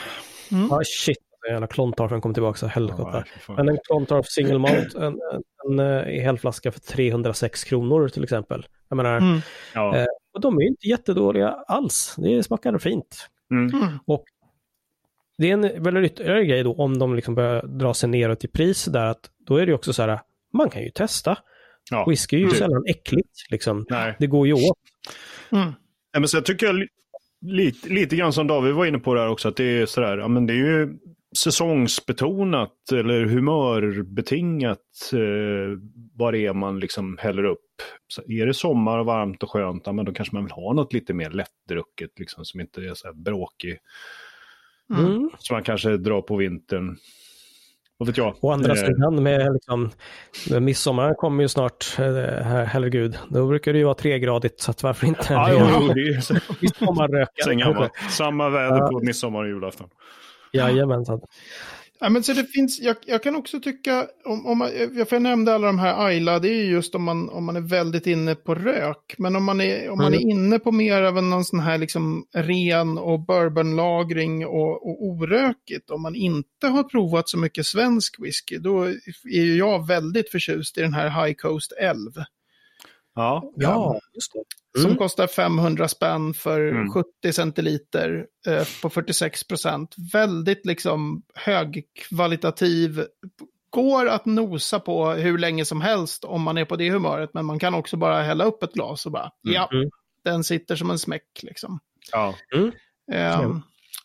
Mm. 0.52 0.68
Ja, 0.70 0.80
shit. 0.84 1.18
Jävla 1.48 1.66
Clontarfen 1.66 2.20
kom 2.20 2.34
tillbaka 2.34 2.58
så 2.58 2.66
helskotta. 2.66 3.24
Ja. 3.48 3.54
Men 3.56 3.68
en 3.68 3.78
Clontarf 3.84 4.26
single 4.26 4.58
malt, 4.58 4.94
en, 4.94 5.02
en, 5.04 5.42
en 5.64 5.78
eh, 5.78 6.22
helflaska 6.22 6.72
för 6.72 6.80
306 6.80 7.64
kronor 7.64 8.08
till 8.08 8.24
exempel. 8.24 8.66
Jag 8.88 8.96
menar, 8.96 9.16
Mm. 9.16 9.40
Ja. 9.74 9.96
Eh, 9.96 10.06
och 10.34 10.40
de 10.40 10.56
är 10.58 10.62
ju 10.62 10.68
inte 10.68 10.88
jättedåliga 10.88 11.48
alls. 11.48 12.14
Det 12.18 12.42
smakar 12.42 12.78
fint. 12.78 13.28
Mm. 13.50 13.82
Mm. 13.82 13.98
Det 15.38 15.50
är 15.50 15.52
en 15.52 15.82
väldigt 15.82 16.12
ytterligare 16.12 16.44
grej 16.44 16.62
då 16.62 16.74
om 16.74 16.98
de 16.98 17.14
liksom 17.14 17.34
börjar 17.34 17.66
dra 17.66 17.94
sig 17.94 18.08
neråt 18.08 18.44
i 18.44 18.48
pris 18.48 18.84
där 18.84 19.06
att 19.06 19.30
då 19.46 19.56
är 19.56 19.66
det 19.66 19.70
ju 19.70 19.74
också 19.74 19.92
så 19.92 20.02
här, 20.02 20.20
man 20.52 20.70
kan 20.70 20.82
ju 20.82 20.90
testa. 20.90 21.38
Ja. 21.90 22.06
Whisky 22.08 22.36
är 22.36 22.40
ju 22.40 22.44
Mm. 22.46 22.56
sällan 22.56 22.84
äckligt 22.90 23.50
liksom. 23.50 23.86
Nej. 23.90 24.16
Det 24.18 24.26
går 24.26 24.46
ju 24.46 24.52
åt. 24.52 24.78
Mm. 25.52 25.64
Nej, 25.66 26.20
men 26.20 26.28
så 26.28 26.36
jag 26.36 26.44
tycker 26.44 26.72
li- 26.72 26.88
lite, 27.40 27.88
lite 27.88 28.16
grann 28.16 28.32
som 28.32 28.46
David 28.46 28.74
var 28.74 28.86
inne 28.86 28.98
på 28.98 29.14
där 29.14 29.28
också, 29.28 29.48
att 29.48 29.56
det 29.56 29.64
är 29.64 29.86
sådär, 29.86 30.18
ja 30.18 30.28
men 30.28 30.46
det 30.46 30.52
är 30.52 30.56
ju 30.56 30.98
säsongsbetonat 31.38 32.92
eller 32.92 33.24
humörbetingat 33.24 35.10
eh, 35.12 35.78
vad 36.14 36.34
det 36.34 36.46
är 36.46 36.52
man 36.52 36.80
liksom 36.80 37.18
häller 37.20 37.44
upp. 37.44 37.60
Så 38.08 38.22
är 38.28 38.46
det 38.46 38.54
sommar 38.54 38.98
och 38.98 39.06
varmt 39.06 39.42
och 39.42 39.50
skönt, 39.50 39.82
ja, 39.86 39.92
men 39.92 40.04
då 40.04 40.12
kanske 40.12 40.34
man 40.36 40.44
vill 40.44 40.52
ha 40.52 40.72
något 40.72 40.92
lite 40.92 41.14
mer 41.14 41.30
lättdrucket 41.30 42.10
liksom, 42.18 42.44
som 42.44 42.60
inte 42.60 42.80
är 42.80 42.94
så 42.94 43.06
här 43.06 43.14
bråkig. 43.14 43.78
Mm. 44.90 45.06
Mm. 45.06 45.30
Som 45.38 45.54
man 45.54 45.62
kanske 45.62 45.96
drar 45.96 46.22
på 46.22 46.36
vintern. 46.36 46.96
Vad 47.98 48.06
vet 48.08 48.16
jag? 48.16 48.34
Å 48.40 48.50
andra 48.52 48.72
Eh, 48.72 48.76
sidan 48.86 49.22
med 49.22 49.52
liksom, 49.52 49.90
med 50.50 50.62
midsommar 50.62 51.14
kommer 51.14 51.42
ju 51.42 51.48
snart, 51.48 51.86
eh, 51.98 52.04
her- 52.04 52.64
herregud, 52.64 53.18
då 53.28 53.46
brukar 53.46 53.72
det 53.72 53.78
ju 53.78 53.84
vara 53.84 53.94
tregradigt 53.94 54.60
så 54.60 54.70
att 54.70 54.82
varför 54.82 55.06
inte? 55.06 55.32
Ja, 55.32 55.48
jo, 55.52 55.66
jo, 55.80 55.88
det 55.94 56.00
är 56.00 56.20
så- 56.20 56.34
gammalt. 57.54 57.92
Samma 58.10 58.48
väder 58.50 58.88
på 58.88 59.00
midsommar 59.00 59.42
och 59.42 59.48
julafton. 59.48 59.88
Jajamensan. 60.52 61.20
Ja, 62.00 62.08
men 62.08 62.22
så 62.22 62.32
det 62.32 62.44
finns, 62.44 62.80
jag, 62.80 62.96
jag 63.06 63.22
kan 63.22 63.36
också 63.36 63.60
tycka, 63.60 64.06
om, 64.24 64.46
om 64.46 64.58
man, 64.58 64.70
jag, 65.10 65.22
nämnde 65.22 65.54
alla 65.54 65.66
de 65.66 65.78
här 65.78 66.06
Ayla, 66.06 66.38
det 66.38 66.48
är 66.48 66.64
ju 66.64 66.70
just 66.70 66.94
om 66.94 67.02
man, 67.02 67.28
om 67.28 67.44
man 67.44 67.56
är 67.56 67.60
väldigt 67.60 68.06
inne 68.06 68.34
på 68.34 68.54
rök. 68.54 69.14
Men 69.18 69.36
om 69.36 69.44
man 69.44 69.60
är, 69.60 69.90
om 69.90 69.98
man 69.98 70.14
är 70.14 70.30
inne 70.30 70.58
på 70.58 70.72
mer 70.72 71.02
av 71.02 71.18
en 71.18 71.30
någon 71.30 71.44
sån 71.44 71.60
här 71.60 71.78
liksom 71.78 72.26
ren 72.34 72.98
och 72.98 73.20
bourbonlagring 73.20 74.46
och, 74.46 74.86
och 74.86 75.04
orökigt, 75.04 75.90
om 75.90 76.02
man 76.02 76.14
inte 76.14 76.66
har 76.66 76.82
provat 76.82 77.28
så 77.28 77.38
mycket 77.38 77.66
svensk 77.66 78.16
whisky, 78.20 78.58
då 78.58 78.82
är 78.84 79.44
ju 79.44 79.56
jag 79.56 79.86
väldigt 79.86 80.30
förtjust 80.30 80.78
i 80.78 80.80
den 80.80 80.94
här 80.94 81.26
High 81.26 81.34
Coast 81.34 81.72
11. 81.80 82.26
Ja, 83.14 83.52
Ja, 83.56 84.00
just 84.14 84.32
det. 84.32 84.42
Som 84.80 84.86
Mm. 84.90 84.98
kostar 84.98 85.26
500 85.26 85.88
spänn 85.88 86.34
för 86.34 86.60
Mm. 86.68 86.90
70 86.92 87.32
centiliter 87.32 88.26
eh, 88.46 88.66
på 88.82 88.90
46 88.90 89.44
procent. 89.46 89.94
Väldigt 90.12 90.66
liksom 90.66 91.22
högkvalitativ. 91.34 93.04
Går 93.70 94.08
att 94.08 94.26
nosa 94.26 94.80
på 94.80 95.10
hur 95.10 95.38
länge 95.38 95.64
som 95.64 95.80
helst 95.80 96.24
om 96.24 96.42
man 96.42 96.58
är 96.58 96.64
på 96.64 96.76
det 96.76 96.90
humöret. 96.90 97.30
Men 97.34 97.44
man 97.46 97.58
kan 97.58 97.74
också 97.74 97.96
bara 97.96 98.22
hälla 98.22 98.44
upp 98.44 98.62
ett 98.62 98.72
glas 98.72 99.06
och 99.06 99.12
bara, 99.12 99.30
ja, 99.42 99.68
Mm. 99.72 99.90
den 100.24 100.44
sitter 100.44 100.76
som 100.76 100.90
en 100.90 100.98
smäck 100.98 101.40
liksom. 101.42 101.80
ja. 102.12 102.34
Eh, 103.12 103.56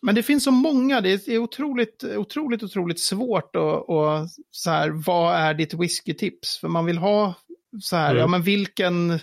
men 0.02 0.16
det 0.16 0.24
finns 0.24 0.44
så 0.44 0.52
många, 0.52 1.02
det 1.02 1.28
är 1.28 1.38
otroligt, 1.38 2.04
otroligt, 2.04 2.64
otroligt 2.64 3.00
svårt 3.00 3.56
att, 3.56 3.84
och 3.88 4.28
så 4.52 4.70
här, 4.70 4.90
vad 4.90 5.36
är 5.36 5.54
ditt 5.54 5.74
whiskytips? 5.74 6.58
För 6.58 6.68
man 6.68 6.86
vill 6.86 6.98
ha 6.98 7.34
så 7.82 7.96
här, 7.96 8.10
Mm. 8.10 8.20
ja 8.22 8.28
men 8.28 8.42
vilken, 8.42 9.20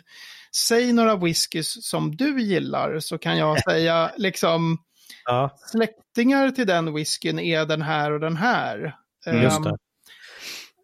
säg 0.68 0.92
några 0.92 1.16
whiskys 1.16 1.86
som 1.86 2.16
du 2.16 2.40
gillar 2.42 2.98
så 3.00 3.18
kan 3.18 3.38
jag 3.38 3.62
säga 3.70 4.10
liksom 4.16 4.78
Ja, 5.24 5.50
släktingar 5.72 6.50
till 6.50 6.66
den 6.66 6.94
whiskyn 6.94 7.38
är 7.38 7.66
den 7.66 7.82
här 7.82 8.12
och 8.12 8.20
den 8.20 8.36
här. 8.36 8.96
Mm, 9.26 9.42
just 9.42 9.56
Ehm, 9.56 9.62
det. 9.62 9.76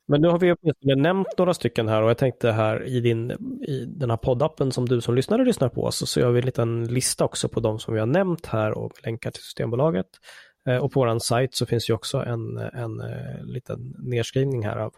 Men 0.08 0.20
nu 0.20 0.28
har 0.28 0.38
vi 0.38 0.52
åtminstone 0.52 0.94
nämnt 0.94 1.28
några 1.38 1.54
stycken 1.54 1.88
här 1.88 2.02
och 2.02 2.10
jag 2.10 2.18
tänkte 2.18 2.52
här 2.52 2.84
i, 2.84 3.00
din, 3.00 3.30
i 3.68 3.84
den 3.86 4.10
här 4.10 4.16
poddappen 4.16 4.72
som 4.72 4.88
du 4.88 5.00
som 5.00 5.14
lyssnare 5.14 5.44
lyssnar 5.44 5.68
på 5.68 5.90
så, 5.90 6.06
så 6.06 6.20
gör 6.20 6.30
vi 6.30 6.38
en 6.40 6.46
liten 6.46 6.84
lista 6.84 7.24
också 7.24 7.48
på 7.48 7.60
de 7.60 7.78
som 7.78 7.94
vi 7.94 8.00
har 8.00 8.06
nämnt 8.06 8.46
här 8.46 8.78
och 8.78 8.92
länkar 9.04 9.30
till 9.30 9.42
Systembolaget. 9.42 10.06
Eh, 10.68 10.76
och 10.76 10.92
på 10.92 11.00
vår 11.00 11.18
sajt 11.18 11.54
så 11.54 11.66
finns 11.66 11.90
ju 11.90 11.94
också 11.94 12.18
en, 12.18 12.56
en, 12.58 13.00
eh, 13.00 13.44
liten 13.44 13.94
nedskrivning 13.98 14.64
här 14.66 14.76
av, 14.76 14.94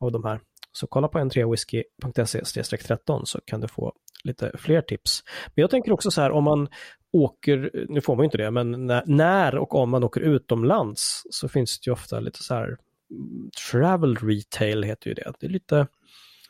av 0.00 0.12
de 0.12 0.24
här. 0.24 0.40
Så 0.78 0.86
kolla 0.86 1.08
på 1.08 1.18
n3whisky.se 1.18 2.76
13 2.76 3.26
så 3.26 3.40
kan 3.44 3.60
du 3.60 3.68
få 3.68 3.92
lite 4.24 4.52
fler 4.58 4.82
tips. 4.82 5.22
Men 5.54 5.62
jag 5.62 5.70
tänker 5.70 5.92
också 5.92 6.10
så 6.10 6.20
här 6.20 6.30
om 6.30 6.44
man 6.44 6.68
åker, 7.12 7.86
nu 7.88 8.00
får 8.00 8.16
man 8.16 8.22
ju 8.22 8.24
inte 8.24 8.38
det, 8.38 8.50
men 8.50 8.86
när, 8.86 9.02
när 9.06 9.56
och 9.56 9.74
om 9.74 9.90
man 9.90 10.04
åker 10.04 10.20
utomlands 10.20 11.22
så 11.30 11.48
finns 11.48 11.80
det 11.80 11.88
ju 11.88 11.92
ofta 11.92 12.20
lite 12.20 12.42
så 12.42 12.54
här 12.54 12.64
mm, 12.64 13.50
travel 13.70 14.16
retail 14.16 14.82
heter 14.82 15.08
ju 15.08 15.14
det. 15.14 15.32
Det 15.40 15.46
är 15.46 15.50
lite, 15.50 15.86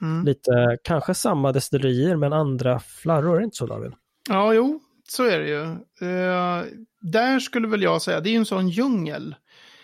mm. 0.00 0.24
lite 0.24 0.78
kanske 0.84 1.14
samma 1.14 1.52
destillerier 1.52 2.16
men 2.16 2.32
andra 2.32 2.78
flarror, 2.78 3.34
är 3.34 3.38
det 3.38 3.44
inte 3.44 3.56
så 3.56 3.66
David? 3.66 3.92
Ja, 4.28 4.54
jo, 4.54 4.80
så 5.08 5.24
är 5.24 5.38
det 5.38 5.48
ju. 5.48 5.62
Eh, 6.08 6.64
där 7.00 7.40
skulle 7.40 7.68
väl 7.68 7.82
jag 7.82 8.02
säga, 8.02 8.20
det 8.20 8.28
är 8.28 8.32
ju 8.32 8.38
en 8.38 8.44
sån 8.44 8.68
djungel. 8.68 9.34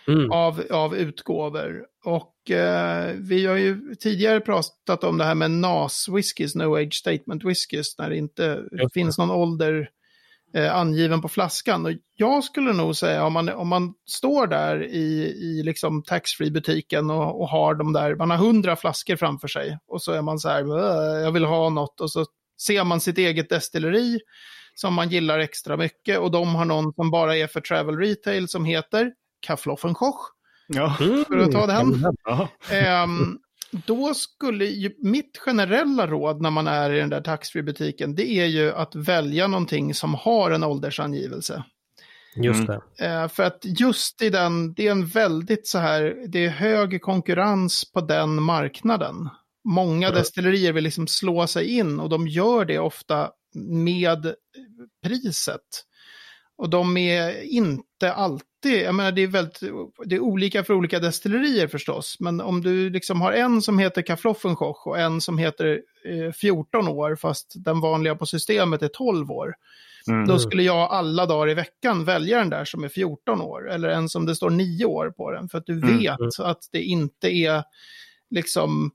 Mm. 0.07 0.31
av, 0.31 0.63
av 0.71 0.95
utgåvor. 0.95 1.85
Och 2.05 2.51
eh, 2.51 3.13
vi 3.17 3.45
har 3.45 3.55
ju 3.55 3.95
tidigare 3.95 4.39
pratat 4.39 5.03
om 5.03 5.17
det 5.17 5.23
här 5.25 5.35
med 5.35 5.51
NAS-whiskys, 5.51 6.55
No 6.57 6.75
Age 6.75 6.93
Statement 6.93 7.43
whiskys, 7.43 7.97
när 7.97 8.09
det 8.09 8.17
inte 8.17 8.61
det. 8.71 8.89
finns 8.93 9.17
någon 9.17 9.31
ålder 9.31 9.89
eh, 10.55 10.75
angiven 10.75 11.21
på 11.21 11.29
flaskan. 11.29 11.85
Och 11.85 11.91
jag 12.15 12.43
skulle 12.43 12.73
nog 12.73 12.95
säga, 12.95 13.25
om 13.25 13.33
man, 13.33 13.49
om 13.49 13.67
man 13.67 13.93
står 14.09 14.47
där 14.47 14.83
i, 14.83 15.35
i 15.41 15.63
liksom 15.63 16.03
taxfree-butiken 16.03 17.09
och, 17.09 17.41
och 17.41 17.49
har 17.49 17.75
de 17.75 17.93
där, 17.93 18.15
man 18.15 18.29
har 18.29 18.37
hundra 18.37 18.75
flaskor 18.75 19.15
framför 19.15 19.47
sig 19.47 19.77
och 19.87 20.01
så 20.01 20.11
är 20.11 20.21
man 20.21 20.39
så 20.39 20.49
här, 20.49 20.61
"Äh, 20.61 21.23
jag 21.23 21.31
vill 21.31 21.45
ha 21.45 21.69
något 21.69 22.01
och 22.01 22.11
så 22.11 22.25
ser 22.61 22.83
man 22.83 22.99
sitt 23.01 23.17
eget 23.17 23.49
destilleri 23.49 24.19
som 24.75 24.93
man 24.93 25.09
gillar 25.09 25.39
extra 25.39 25.77
mycket 25.77 26.19
och 26.19 26.31
de 26.31 26.55
har 26.55 26.65
någon 26.65 26.93
som 26.93 27.11
bara 27.11 27.37
är 27.37 27.47
för 27.47 27.61
travel 27.61 27.97
retail 27.97 28.47
som 28.47 28.65
heter 28.65 29.11
Kaffloffenkoch. 29.45 30.31
Ja. 30.67 30.95
För 31.27 31.37
att 31.37 31.51
ta 31.51 31.67
den. 31.67 31.93
Mm. 31.93 32.13
Ja. 32.23 32.47
Ehm, 32.71 33.37
då 33.85 34.13
skulle 34.13 34.65
ju 34.65 34.91
mitt 34.97 35.37
generella 35.37 36.07
råd 36.07 36.41
när 36.41 36.49
man 36.51 36.67
är 36.67 36.91
i 36.93 36.99
den 36.99 37.09
där 37.09 37.21
taxfree-butiken, 37.21 38.15
det 38.15 38.29
är 38.29 38.45
ju 38.45 38.71
att 38.71 38.95
välja 38.95 39.47
någonting 39.47 39.93
som 39.93 40.13
har 40.13 40.51
en 40.51 40.63
åldersangivelse. 40.63 41.63
Just 42.37 42.69
Mm. 42.69 42.81
det. 42.97 43.05
Eh, 43.05 43.27
för 43.27 43.43
att 43.43 43.59
just 43.63 44.21
i 44.21 44.29
den, 44.29 44.73
det 44.73 44.87
är 44.87 44.91
en 44.91 45.05
väldigt 45.05 45.67
så 45.67 45.77
här, 45.77 46.15
det 46.27 46.45
är 46.45 46.49
hög 46.49 47.01
konkurrens 47.01 47.91
på 47.91 48.01
den 48.01 48.43
marknaden. 48.43 49.29
Många 49.67 50.07
Mm. 50.07 50.19
destillerier 50.19 50.73
vill 50.73 50.83
liksom 50.83 51.07
slå 51.07 51.47
sig 51.47 51.77
in 51.77 51.99
och 51.99 52.09
de 52.09 52.27
gör 52.27 52.65
det 52.65 52.79
ofta 52.79 53.29
med 53.69 54.33
priset. 55.03 55.61
Och 56.57 56.69
de 56.69 56.97
är 56.97 57.41
inte 57.41 58.13
alltid, 58.13 58.81
jag 58.83 58.95
menar 58.95 59.11
det 59.11 59.23
är 59.23 59.27
väldigt, 59.27 59.59
det 60.05 60.15
är 60.15 60.19
olika 60.19 60.63
för 60.63 60.73
olika 60.73 60.99
destillerier 60.99 61.67
förstås. 61.67 62.17
Men 62.19 62.41
om 62.41 62.61
du 62.61 62.89
liksom 62.89 63.21
har 63.21 63.31
en 63.31 63.61
som 63.61 63.79
heter 63.79 64.01
Kaffloffenkoch 64.01 64.87
och 64.87 64.99
en 64.99 65.21
som 65.21 65.37
heter 65.37 65.81
eh, 66.05 66.31
14 66.31 66.87
år 66.87 67.15
fast 67.15 67.53
den 67.55 67.79
vanliga 67.81 68.15
på 68.15 68.25
systemet 68.25 68.81
är 68.81 68.87
12 68.87 69.31
år. 69.31 69.53
Mm. 70.07 70.27
Då 70.27 70.39
skulle 70.39 70.63
jag 70.63 70.77
alla 70.91 71.25
dagar 71.25 71.49
i 71.49 71.53
veckan 71.53 72.05
välja 72.05 72.37
den 72.37 72.49
där 72.49 72.65
som 72.65 72.83
är 72.83 72.89
14 72.89 73.41
år. 73.41 73.71
Eller 73.71 73.89
en 73.89 74.09
som 74.09 74.25
det 74.25 74.35
står 74.35 74.49
9 74.49 74.85
år 74.85 75.09
på 75.17 75.31
den. 75.31 75.49
För 75.49 75.57
att 75.57 75.65
du 75.65 75.73
Mm. 75.73 75.97
vet 75.99 76.39
att 76.39 76.69
det 76.71 76.83
inte 76.83 77.27
är 77.27 77.63
liksom 78.29 78.91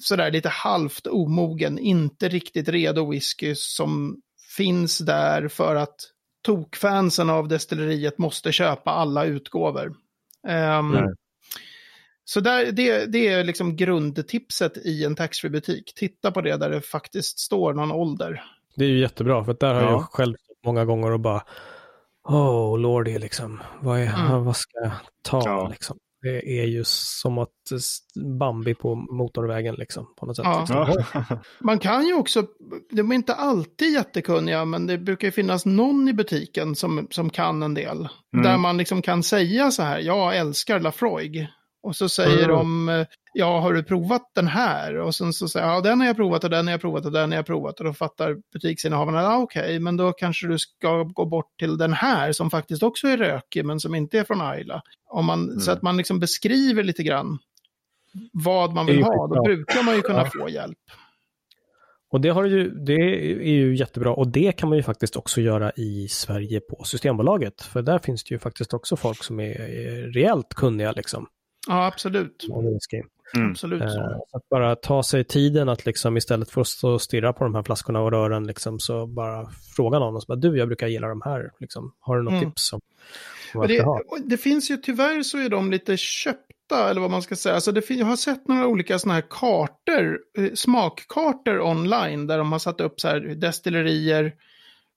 sådär 0.00 0.30
lite 0.30 0.48
halvt 0.48 1.06
omogen, 1.06 1.78
inte 1.78 2.28
riktigt 2.28 2.68
redo 2.68 3.10
whisky 3.10 3.54
som 3.54 4.20
finns 4.56 4.98
där 4.98 5.48
för 5.48 5.76
att 5.76 5.96
tokfansen 6.42 7.30
av 7.30 7.48
destilleriet 7.48 8.18
måste 8.18 8.52
köpa 8.52 8.90
alla 8.90 9.24
utgåvor. 9.24 9.94
Nej. 10.82 11.14
så 12.24 12.40
där, 12.40 12.72
det, 12.72 13.06
det 13.06 13.28
är 13.28 13.44
liksom 13.44 13.76
grundtipset 13.76 14.76
i 14.76 15.04
en 15.04 15.16
taxfree-butik. 15.16 15.92
Titta 15.96 16.30
på 16.32 16.40
det 16.40 16.56
där 16.56 16.70
det 16.70 16.80
faktiskt 16.80 17.38
står 17.38 17.74
någon 17.74 17.92
ålder. 17.92 18.42
Det 18.76 18.84
är 18.84 18.88
ju 18.88 18.98
jättebra, 19.00 19.44
för 19.44 19.56
där 19.60 19.74
har 19.74 19.82
Ja. 19.82 19.90
jag 19.90 20.02
själv 20.02 20.34
många 20.64 20.84
gånger 20.84 21.10
och 21.10 21.20
bara 21.20 21.42
Oh 22.24 22.78
lordy, 22.78 23.18
liksom. 23.18 23.60
Vad, 23.80 23.98
är, 24.00 24.06
Mm. 24.26 24.44
vad 24.44 24.56
ska 24.56 24.78
jag 24.82 24.92
ta? 25.22 25.42
Ja. 25.44 25.68
Liksom? 25.68 25.98
Det 26.22 26.60
är 26.60 26.66
ju 26.66 26.82
som 26.84 27.38
att 27.38 27.48
Bambi 28.38 28.74
på 28.74 28.94
motorvägen, 28.94 29.74
liksom, 29.74 30.14
på 30.16 30.26
något 30.26 30.36
sätt. 30.36 30.44
Ja. 30.46 30.60
Liksom. 30.60 31.14
Ja. 31.28 31.38
Man 31.60 31.78
kan 31.78 32.06
ju 32.06 32.14
också, 32.14 32.46
de 32.90 33.10
är 33.10 33.14
inte 33.14 33.34
alltid 33.34 33.92
jättekunniga, 33.92 34.64
men 34.64 34.86
det 34.86 34.98
brukar 34.98 35.28
ju 35.28 35.32
finnas 35.32 35.66
någon 35.66 36.08
i 36.08 36.12
butiken 36.12 36.74
som, 36.74 37.06
som 37.10 37.30
kan 37.30 37.62
en 37.62 37.74
del. 37.74 38.08
Mm. 38.34 38.44
Där 38.44 38.58
man 38.58 38.76
liksom 38.76 39.02
kan 39.02 39.22
säga 39.22 39.70
så 39.70 39.82
här, 39.82 39.98
jag 39.98 40.36
älskar 40.36 40.80
Lafroig. 40.80 41.48
Och 41.82 41.96
så 41.96 42.08
säger 42.08 42.44
Mm. 42.48 42.56
de, 42.86 43.04
ja 43.34 43.60
har 43.60 43.72
du 43.72 43.82
provat 43.82 44.30
den 44.34 44.46
här? 44.46 44.96
Och 44.96 45.14
sen 45.14 45.32
så 45.32 45.48
säger 45.48 45.66
ja 45.66 45.80
den 45.80 46.00
har 46.00 46.06
jag 46.06 46.16
provat 46.16 46.44
och 46.44 46.50
den 46.50 46.66
har 46.66 46.72
jag 46.72 46.80
provat 46.80 47.06
och 47.06 47.12
den 47.12 47.30
har 47.30 47.36
jag 47.36 47.46
provat. 47.46 47.78
Och 47.80 47.84
då 47.86 47.92
fattar 47.92 48.36
butiksinnehavarna, 48.52 49.22
ja 49.22 49.38
okej, 49.38 49.78
men 49.78 49.96
då 49.96 50.12
kanske 50.12 50.46
du 50.46 50.58
ska 50.58 51.02
gå 51.02 51.24
bort 51.26 51.58
till 51.58 51.78
den 51.78 51.92
här 51.92 52.32
som 52.32 52.50
faktiskt 52.50 52.82
också 52.82 53.08
är 53.08 53.16
rökig 53.16 53.64
men 53.64 53.80
som 53.80 53.94
inte 53.94 54.18
är 54.18 54.24
från 54.24 54.40
Ayla. 54.40 54.82
Om 55.10 55.26
man, 55.26 55.44
Mm. 55.48 55.60
Så 55.60 55.70
att 55.70 55.82
man 55.82 55.96
liksom 55.96 56.20
beskriver 56.20 56.82
lite 56.82 57.02
grann 57.02 57.38
vad 58.32 58.74
man 58.74 58.86
vill 58.86 59.02
ha, 59.02 59.26
då 59.26 59.42
brukar 59.42 59.82
man 59.82 59.94
ju 59.94 60.02
kunna 60.02 60.18
Ja. 60.18 60.30
få 60.40 60.48
hjälp. 60.48 60.78
Och 62.12 62.20
det, 62.20 62.28
har 62.28 62.44
ju, 62.44 62.70
det 62.70 62.92
är 63.42 63.52
ju 63.52 63.76
jättebra 63.76 64.12
och 64.14 64.28
det 64.28 64.52
kan 64.52 64.68
man 64.68 64.78
ju 64.78 64.82
faktiskt 64.82 65.16
också 65.16 65.40
göra 65.40 65.72
i 65.76 66.08
Sverige 66.08 66.60
på 66.60 66.84
Systembolaget. 66.84 67.62
För 67.62 67.82
där 67.82 67.98
finns 67.98 68.24
det 68.24 68.34
ju 68.34 68.38
faktiskt 68.38 68.74
också 68.74 68.96
folk 68.96 69.24
som 69.24 69.40
är 69.40 69.60
är 69.60 70.12
rejält 70.12 70.54
kunniga 70.54 70.92
liksom. 70.92 71.26
Ja, 71.68 71.86
absolut. 71.86 72.46
om. 72.48 73.02
Mm. 73.36 73.50
Absolut. 73.50 73.82
Eh, 73.82 73.88
Så. 73.88 74.26
Att 74.32 74.48
bara 74.48 74.76
ta 74.76 75.02
sig 75.02 75.24
tiden 75.24 75.68
att 75.68 75.86
liksom 75.86 76.16
istället 76.16 76.50
för 76.50 76.60
att 76.60 76.66
stå 76.68 76.90
och 76.90 77.02
stirra 77.02 77.32
på 77.32 77.44
de 77.44 77.54
här 77.54 77.62
flaskorna 77.62 78.00
och 78.00 78.10
rören 78.10 78.46
liksom 78.46 78.78
så 78.78 79.06
bara 79.06 79.50
fråga 79.76 79.98
någon 79.98 80.14
och 80.16 80.22
så 80.22 80.26
bara 80.26 80.36
du 80.38 80.58
jag 80.58 80.68
brukar 80.68 80.86
gilla 80.86 81.08
de 81.08 81.22
här 81.24 81.50
liksom. 81.60 81.92
Har 82.00 82.16
du 82.16 82.22
något 82.22 82.32
Mm. 82.32 82.44
tips 82.50 82.72
Och 82.72 82.80
vad 83.54 83.68
det, 83.68 83.84
det 84.24 84.36
finns 84.36 84.70
ju 84.70 84.76
tyvärr 84.76 85.22
så 85.22 85.38
är 85.38 85.48
de 85.48 85.70
lite 85.70 85.96
köpta, 85.96 86.90
eller 86.90 87.00
vad 87.00 87.10
man 87.10 87.22
ska 87.22 87.36
säga. 87.36 87.54
Alltså 87.54 87.72
det 87.72 87.90
jag 87.90 88.06
har 88.06 88.16
sett 88.16 88.48
några 88.48 88.66
olika 88.66 88.98
sådana 88.98 89.14
här 89.14 89.24
kartor, 89.30 90.18
eh, 90.38 90.52
smakkartor 90.54 91.60
online, 91.60 92.26
där 92.26 92.38
de 92.38 92.52
har 92.52 92.58
satt 92.58 92.80
upp 92.80 93.00
så 93.00 93.08
här 93.08 93.20
destillerier 93.20 94.32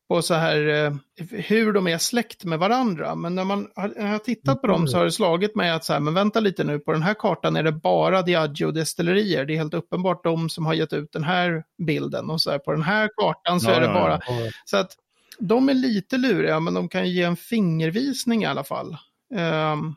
på 0.10 0.22
så 0.22 0.34
här 0.34 0.68
eh, 0.68 0.94
hur 1.30 1.74
de 1.74 1.88
är 1.88 1.98
släkt 1.98 2.44
med 2.44 2.60
varandra. 2.60 3.16
Men 3.16 3.36
när 3.36 3.44
man 3.44 3.68
har, 3.76 4.18
tittat 4.18 4.62
på 4.62 4.68
dem 4.68 4.88
så 4.88 4.98
har 4.98 5.06
det 5.06 5.12
slagit 5.12 5.56
mig 5.56 5.72
att 5.72 5.86
så 5.86 5.94
här, 5.94 6.00
men 6.00 6.14
vänta 6.14 6.40
lite 6.40 6.64
nu, 6.64 6.80
på 6.80 6.92
den 6.92 7.04
här 7.04 7.14
kartan 7.14 7.56
är 7.56 7.64
det 7.64 7.72
bara 7.72 8.22
Diageo-destillerier. 8.22 9.46
Det 9.46 9.54
är 9.54 9.58
helt 9.58 9.74
uppenbart 9.74 10.24
de 10.24 10.50
som 10.50 10.66
har 10.66 10.74
gett 10.74 10.94
ut 10.94 11.12
den 11.12 11.24
här 11.24 11.64
bilden. 11.86 12.30
Och 12.30 12.42
så 12.42 12.52
här, 12.52 12.60
på 12.60 12.72
den 12.72 12.84
här 12.84 13.10
kartan 13.18 13.60
så 13.60 13.70
Ja, 13.70 13.76
är 13.76 13.80
det 13.82 13.88
ja, 13.88 13.94
bara 13.94 14.20
ja. 14.28 14.52
så 14.66 14.78
att 14.78 14.92
de 15.40 15.70
är 15.70 15.74
lite 15.74 16.18
luriga, 16.18 16.60
men 16.60 16.74
de 16.74 16.90
kan 16.90 17.08
ju 17.08 17.14
ge 17.14 17.24
en 17.24 17.36
fingervisning 17.36 18.44
i 18.44 18.46
alla 18.46 18.64
fall. 18.64 18.98
Ehm, 19.36 19.96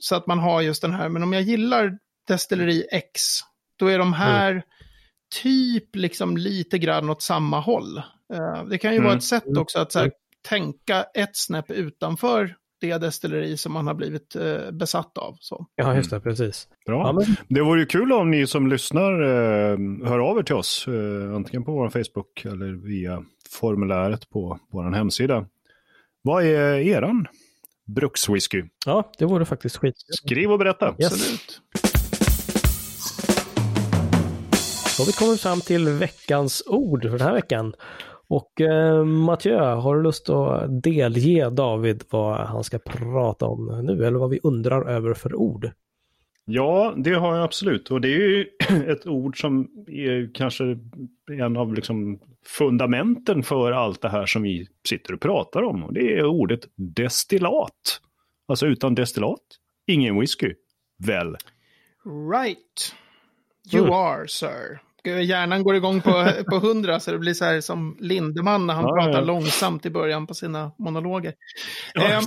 så 0.00 0.14
att 0.14 0.26
man 0.26 0.38
har 0.38 0.60
just 0.60 0.82
den 0.82 0.94
här. 0.94 1.08
Men 1.08 1.22
om 1.22 1.32
jag 1.32 1.42
gillar 1.42 1.98
Destilleri 2.28 2.86
X, 2.90 3.20
då 3.76 3.86
är 3.86 3.98
de 3.98 4.12
här 4.12 4.62
typ 5.42 5.96
liksom 5.96 6.36
lite 6.36 6.78
grann 6.78 7.10
åt 7.10 7.22
samma 7.22 7.60
håll. 7.60 8.02
Eh, 8.34 8.64
det 8.64 8.78
kan 8.78 8.90
ju 8.92 8.96
Mm. 8.96 9.06
vara 9.06 9.16
ett 9.16 9.24
sätt 9.24 9.56
också 9.56 9.78
att 9.78 9.92
så 9.92 9.98
här, 9.98 10.12
tänka 10.48 11.02
ett 11.14 11.30
snäpp 11.36 11.70
utanför 11.70 12.54
det 12.80 12.98
destilleri 12.98 13.56
som 13.56 13.72
man 13.72 13.86
har 13.86 13.94
blivit 13.94 14.36
eh, 14.36 14.70
besatt 14.72 15.18
av. 15.18 15.36
Så. 15.40 15.66
Ja, 15.74 15.94
just 15.96 16.10
det, 16.10 16.20
precis. 16.20 16.68
Bra. 16.86 16.98
Ja, 17.06 17.12
men, 17.12 17.24
Det 17.48 17.60
vore 17.62 17.80
ju 17.80 17.86
kul 17.86 18.12
om 18.12 18.30
ni 18.30 18.46
som 18.46 18.66
lyssnar 18.68 19.12
eh, 19.22 19.78
hör 20.08 20.18
av 20.18 20.38
er 20.38 20.42
till 20.42 20.54
oss, 20.54 20.88
eh, 20.88 21.34
antingen 21.34 21.64
på 21.64 21.72
vår 21.72 21.88
Facebook 21.90 22.44
eller 22.44 22.72
via 22.86 23.24
formuläret 23.50 24.30
på 24.30 24.58
vår 24.72 24.90
hemsida. 24.92 25.46
Vad 26.22 26.44
är 26.44 26.74
eran 26.78 27.26
brukswhisky? 27.86 28.64
ja, 28.86 29.12
det 29.18 29.24
vore 29.24 29.44
faktiskt 29.44 29.76
skit. 29.76 29.94
Skriv 29.98 30.52
och 30.52 30.58
berätta. 30.58 30.94
Yes. 30.98 31.12
Absolut. 31.12 31.60
Då 34.96 35.02
har 35.02 35.06
vi 35.06 35.12
kommit 35.12 35.40
fram 35.40 35.60
till 35.60 35.88
veckans 35.88 36.62
ord 36.66 37.02
för 37.02 37.10
den 37.18 37.20
här 37.20 37.34
veckan. 37.34 37.74
Och 38.28 38.60
eh, 38.60 39.04
Mathieu, 39.04 39.56
har 39.58 39.96
du 39.96 40.02
lust 40.02 40.28
att 40.28 40.82
delge 40.82 41.50
David 41.50 42.04
vad 42.10 42.40
han 42.40 42.64
ska 42.64 42.78
prata 42.78 43.46
om 43.46 43.80
nu? 43.84 44.06
Eller 44.06 44.18
vad 44.18 44.30
vi 44.30 44.40
undrar 44.42 44.88
över 44.88 45.14
för 45.14 45.34
ord? 45.34 45.70
Ja, 46.44 46.94
det 46.96 47.10
har 47.14 47.34
jag 47.34 47.44
absolut. 47.44 47.90
Och 47.90 48.00
det 48.00 48.08
är 48.08 48.18
ju 48.18 48.46
ett 48.92 49.06
ord 49.06 49.40
som 49.40 49.68
är 49.86 50.30
kanske 50.34 50.78
en 51.30 51.56
av 51.56 51.74
liksom 51.74 52.18
fundamenten 52.46 53.42
för 53.42 53.72
allt 53.72 54.00
det 54.00 54.08
här 54.08 54.26
som 54.26 54.42
vi 54.42 54.68
sitter 54.88 55.14
och 55.14 55.20
pratar 55.20 55.62
om. 55.62 55.84
Och 55.84 55.92
det 55.92 56.18
är 56.18 56.24
ordet 56.24 56.60
destillat. 56.76 58.00
Alltså 58.48 58.66
utan 58.66 58.94
destillat, 58.94 59.40
ingen 59.86 60.20
whisky. 60.20 60.54
Väl? 60.98 61.36
Right. 62.32 62.94
You 63.72 63.82
Mm. 63.84 63.94
are, 63.94 64.28
sir. 64.28 64.80
Hjärnan 65.04 65.62
går 65.62 65.76
igång 65.76 66.00
på, 66.00 66.10
på 66.50 66.56
100 66.56 67.00
så 67.00 67.10
det 67.12 67.18
blir 67.18 67.34
så 67.34 67.44
här 67.44 67.60
som 67.60 67.96
Lindemann 68.00 68.66
när 68.66 68.74
han 68.74 68.84
Ja, 68.84 68.94
pratar 68.94 69.18
ja. 69.18 69.20
långsamt 69.20 69.86
i 69.86 69.90
början 69.90 70.26
på 70.26 70.34
sina 70.34 70.72
monologer. 70.78 71.34
Ja, 71.94 72.02
Ehm, 72.02 72.24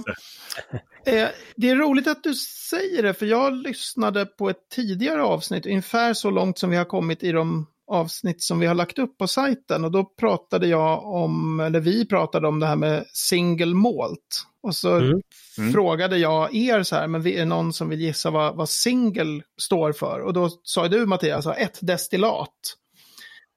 det. 1.06 1.22
Eh, 1.22 1.30
det 1.56 1.70
är 1.70 1.76
roligt 1.76 2.08
att 2.08 2.24
du 2.24 2.34
säger 2.70 3.04
det, 3.04 3.14
för 3.14 3.26
jag 3.26 3.54
lyssnade 3.54 4.26
på 4.26 4.50
ett 4.50 4.70
tidigare 4.76 5.24
avsnitt, 5.24 5.66
ungefär 5.66 6.14
så 6.14 6.30
långt 6.30 6.60
som 6.60 6.70
vi 6.70 6.78
har 6.78 6.86
kommit 6.86 7.24
i 7.24 7.32
de 7.32 7.68
avsnitt 7.88 8.42
som 8.44 8.60
vi 8.60 8.68
har 8.68 8.76
lagt 8.76 9.00
upp 9.00 9.18
på 9.18 9.28
sajten. 9.28 9.86
Och 9.86 9.92
då 9.92 10.04
pratade 10.06 10.68
jag 10.68 11.06
om, 11.06 11.60
eller 11.60 11.80
vi 11.80 12.06
pratade 12.08 12.48
om 12.48 12.60
det 12.60 12.66
här 12.68 12.76
med 12.76 13.06
single 13.14 13.74
malt. 13.76 14.44
Och 14.64 14.76
så 14.76 14.96
Mm. 14.98 15.22
Mm. 15.58 15.74
frågade 15.74 16.18
jag 16.18 16.56
er 16.56 16.84
så 16.84 16.96
här, 16.96 17.08
men 17.08 17.28
är 17.28 17.38
det 17.38 17.46
någon 17.46 17.74
som 17.74 17.90
vill 17.90 18.02
gissa 18.02 18.30
vad, 18.32 18.56
vad 18.56 18.70
single 18.70 19.42
står 19.62 19.92
för? 19.94 20.20
Och 20.20 20.34
då 20.34 20.50
sa 20.64 20.88
du 20.88 21.06
Mattias, 21.06 21.46
ett 21.48 21.78
destillat. 21.82 22.54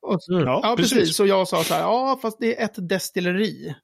Och, 0.02 0.28
Mm. 0.30 0.44
Ja, 0.44 0.60
Ja, 0.62 0.76
precis. 0.76 0.98
precis. 0.98 1.20
Och 1.20 1.26
jag 1.26 1.48
sa 1.48 1.64
så 1.64 1.74
här, 1.74 1.80
ja, 1.80 2.18
fast 2.22 2.36
det 2.40 2.60
är 2.60 2.64
ett 2.64 2.88
destilleri. 2.88 3.74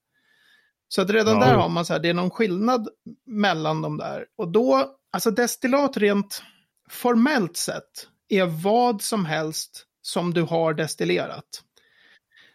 Så 0.88 1.02
att 1.02 1.11
redan 1.11 1.35
Ja. 1.40 1.46
där 1.46 1.54
har 1.54 1.68
man 1.68 1.85
så 1.85 1.92
här, 1.92 2.00
det 2.00 2.09
är 2.09 2.14
någon 2.14 2.30
skillnad 2.30 2.88
mellan 3.26 3.83
de 3.83 3.96
där. 3.96 4.26
Och 4.38 4.48
då, 4.52 4.94
alltså 5.12 5.30
destillat 5.30 5.96
rent 5.96 6.42
formellt 6.90 7.56
sett 7.56 8.09
är 8.28 8.44
vad 8.44 9.02
som 9.02 9.24
helst 9.26 9.85
som 10.02 10.35
du 10.35 10.42
har 10.42 10.74
destillerat. 10.74 11.62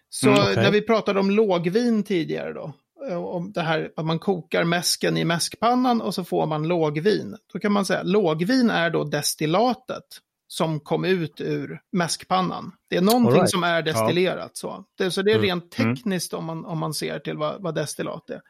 Så 0.09 0.27
Mm, 0.29 0.41
okej. 0.41 0.55
när 0.55 0.71
vi 0.71 0.81
pratade 0.81 1.19
om 1.19 1.31
lågvin 1.31 2.03
tidigare 2.03 2.53
då, 2.53 2.73
om 3.15 3.51
det 3.51 3.61
här 3.61 3.91
att 3.95 4.05
man 4.05 4.19
kokar 4.19 4.63
mäsken 4.63 5.17
i 5.17 5.25
mäskpannan 5.25 6.01
och 6.01 6.15
så 6.15 6.23
får 6.23 6.45
man 6.45 6.67
lågvin. 6.67 7.37
Då 7.53 7.59
kan 7.59 7.71
man 7.71 7.85
säga 7.85 8.03
lågvin 8.03 8.69
är 8.69 8.89
då 8.89 9.03
destillatet 9.03 10.03
som 10.47 10.79
kom 10.79 11.05
ut 11.05 11.41
ur 11.41 11.79
mäskpannan. 11.91 12.71
Det 12.89 12.97
är 12.97 13.01
någonting 13.01 13.33
right. 13.35 13.49
som 13.49 13.63
är 13.63 13.81
destillerat. 13.81 14.57
Så. 14.57 14.85
Det, 14.97 15.11
så 15.11 15.21
det 15.21 15.31
är 15.31 15.35
Mm. 15.35 15.45
rent 15.45 15.71
tekniskt 15.71 16.33
om, 16.33 16.45
man, 16.45 16.65
om 16.65 16.79
man 16.79 16.93
ser 16.93 17.19
till 17.19 17.37
vad, 17.37 17.61
vad 17.61 17.75
destillat 17.75 18.29
är. 18.29 18.41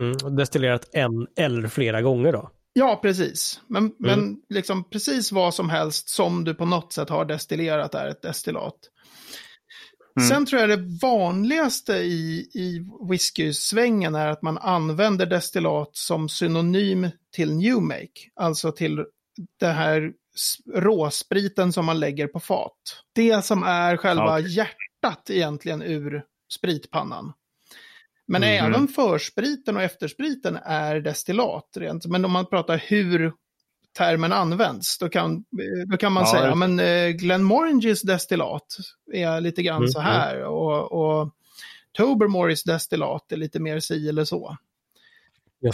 Mm. 0.00 0.36
Destillerat 0.36 0.88
en 0.92 1.26
eller 1.36 1.68
flera 1.68 2.02
gånger 2.02 2.32
då? 2.32 2.50
Ja, 2.72 2.98
precis. 3.02 3.60
Men, 3.66 3.82
Mm. 3.82 3.94
men 3.98 4.36
liksom 4.48 4.84
precis 4.90 5.32
vad 5.32 5.54
som 5.54 5.70
helst 5.70 6.08
som 6.08 6.44
du 6.44 6.54
på 6.54 6.64
något 6.64 6.92
sätt 6.92 7.08
har 7.08 7.24
destillerat 7.24 7.94
är 7.94 8.08
ett 8.08 8.22
destillat. 8.22 8.74
Mm. 10.16 10.28
Sen 10.28 10.46
tror 10.46 10.60
jag 10.60 10.70
det 10.70 10.98
vanligaste 11.02 11.92
i, 11.92 12.50
i 12.54 12.86
whisky-svängen 13.10 14.14
är 14.14 14.28
att 14.28 14.42
man 14.42 14.58
använder 14.58 15.26
destillat 15.26 15.90
som 15.92 16.28
synonym 16.28 17.10
till 17.34 17.54
new 17.54 17.82
make. 17.82 18.30
Alltså 18.34 18.72
till 18.72 19.04
det 19.60 19.66
här 19.66 20.12
råspriten 20.74 21.72
som 21.72 21.86
man 21.86 22.00
lägger 22.00 22.26
på 22.26 22.40
fat. 22.40 23.02
Det 23.12 23.44
som 23.44 23.62
är 23.62 23.96
själva 23.96 24.38
okay. 24.38 24.48
hjärtat 24.48 25.30
egentligen 25.30 25.82
ur 25.82 26.24
spritpannan. 26.52 27.32
Men 28.26 28.42
mm 28.42 28.64
även 28.64 28.88
förspriten 28.88 29.76
och 29.76 29.82
efterspriten 29.82 30.58
är 30.64 31.00
destillat 31.00 31.68
rent. 31.76 32.06
Men 32.06 32.24
om 32.24 32.32
man 32.32 32.46
pratar 32.46 32.78
hur 32.86 33.32
termen 33.92 34.32
används, 34.32 34.98
då 34.98 35.08
kan, 35.08 35.44
då 35.86 35.96
kan 35.96 36.12
man 36.12 36.22
ja, 36.22 36.32
säga, 36.32 36.46
det... 36.46 36.54
men 36.54 36.80
eh, 36.80 37.08
Glenmorangies 37.08 38.02
destillat 38.02 38.76
är 39.12 39.40
lite 39.40 39.62
grann 39.62 39.76
mm, 39.76 39.88
så 39.88 40.00
här 40.00 40.44
och, 40.44 40.92
och 40.92 41.30
Tobermorys 41.92 42.62
destillat 42.62 43.32
är 43.32 43.36
lite 43.36 43.60
mer 43.60 43.80
si 43.80 44.08
eller 44.08 44.24
så. 44.24 44.56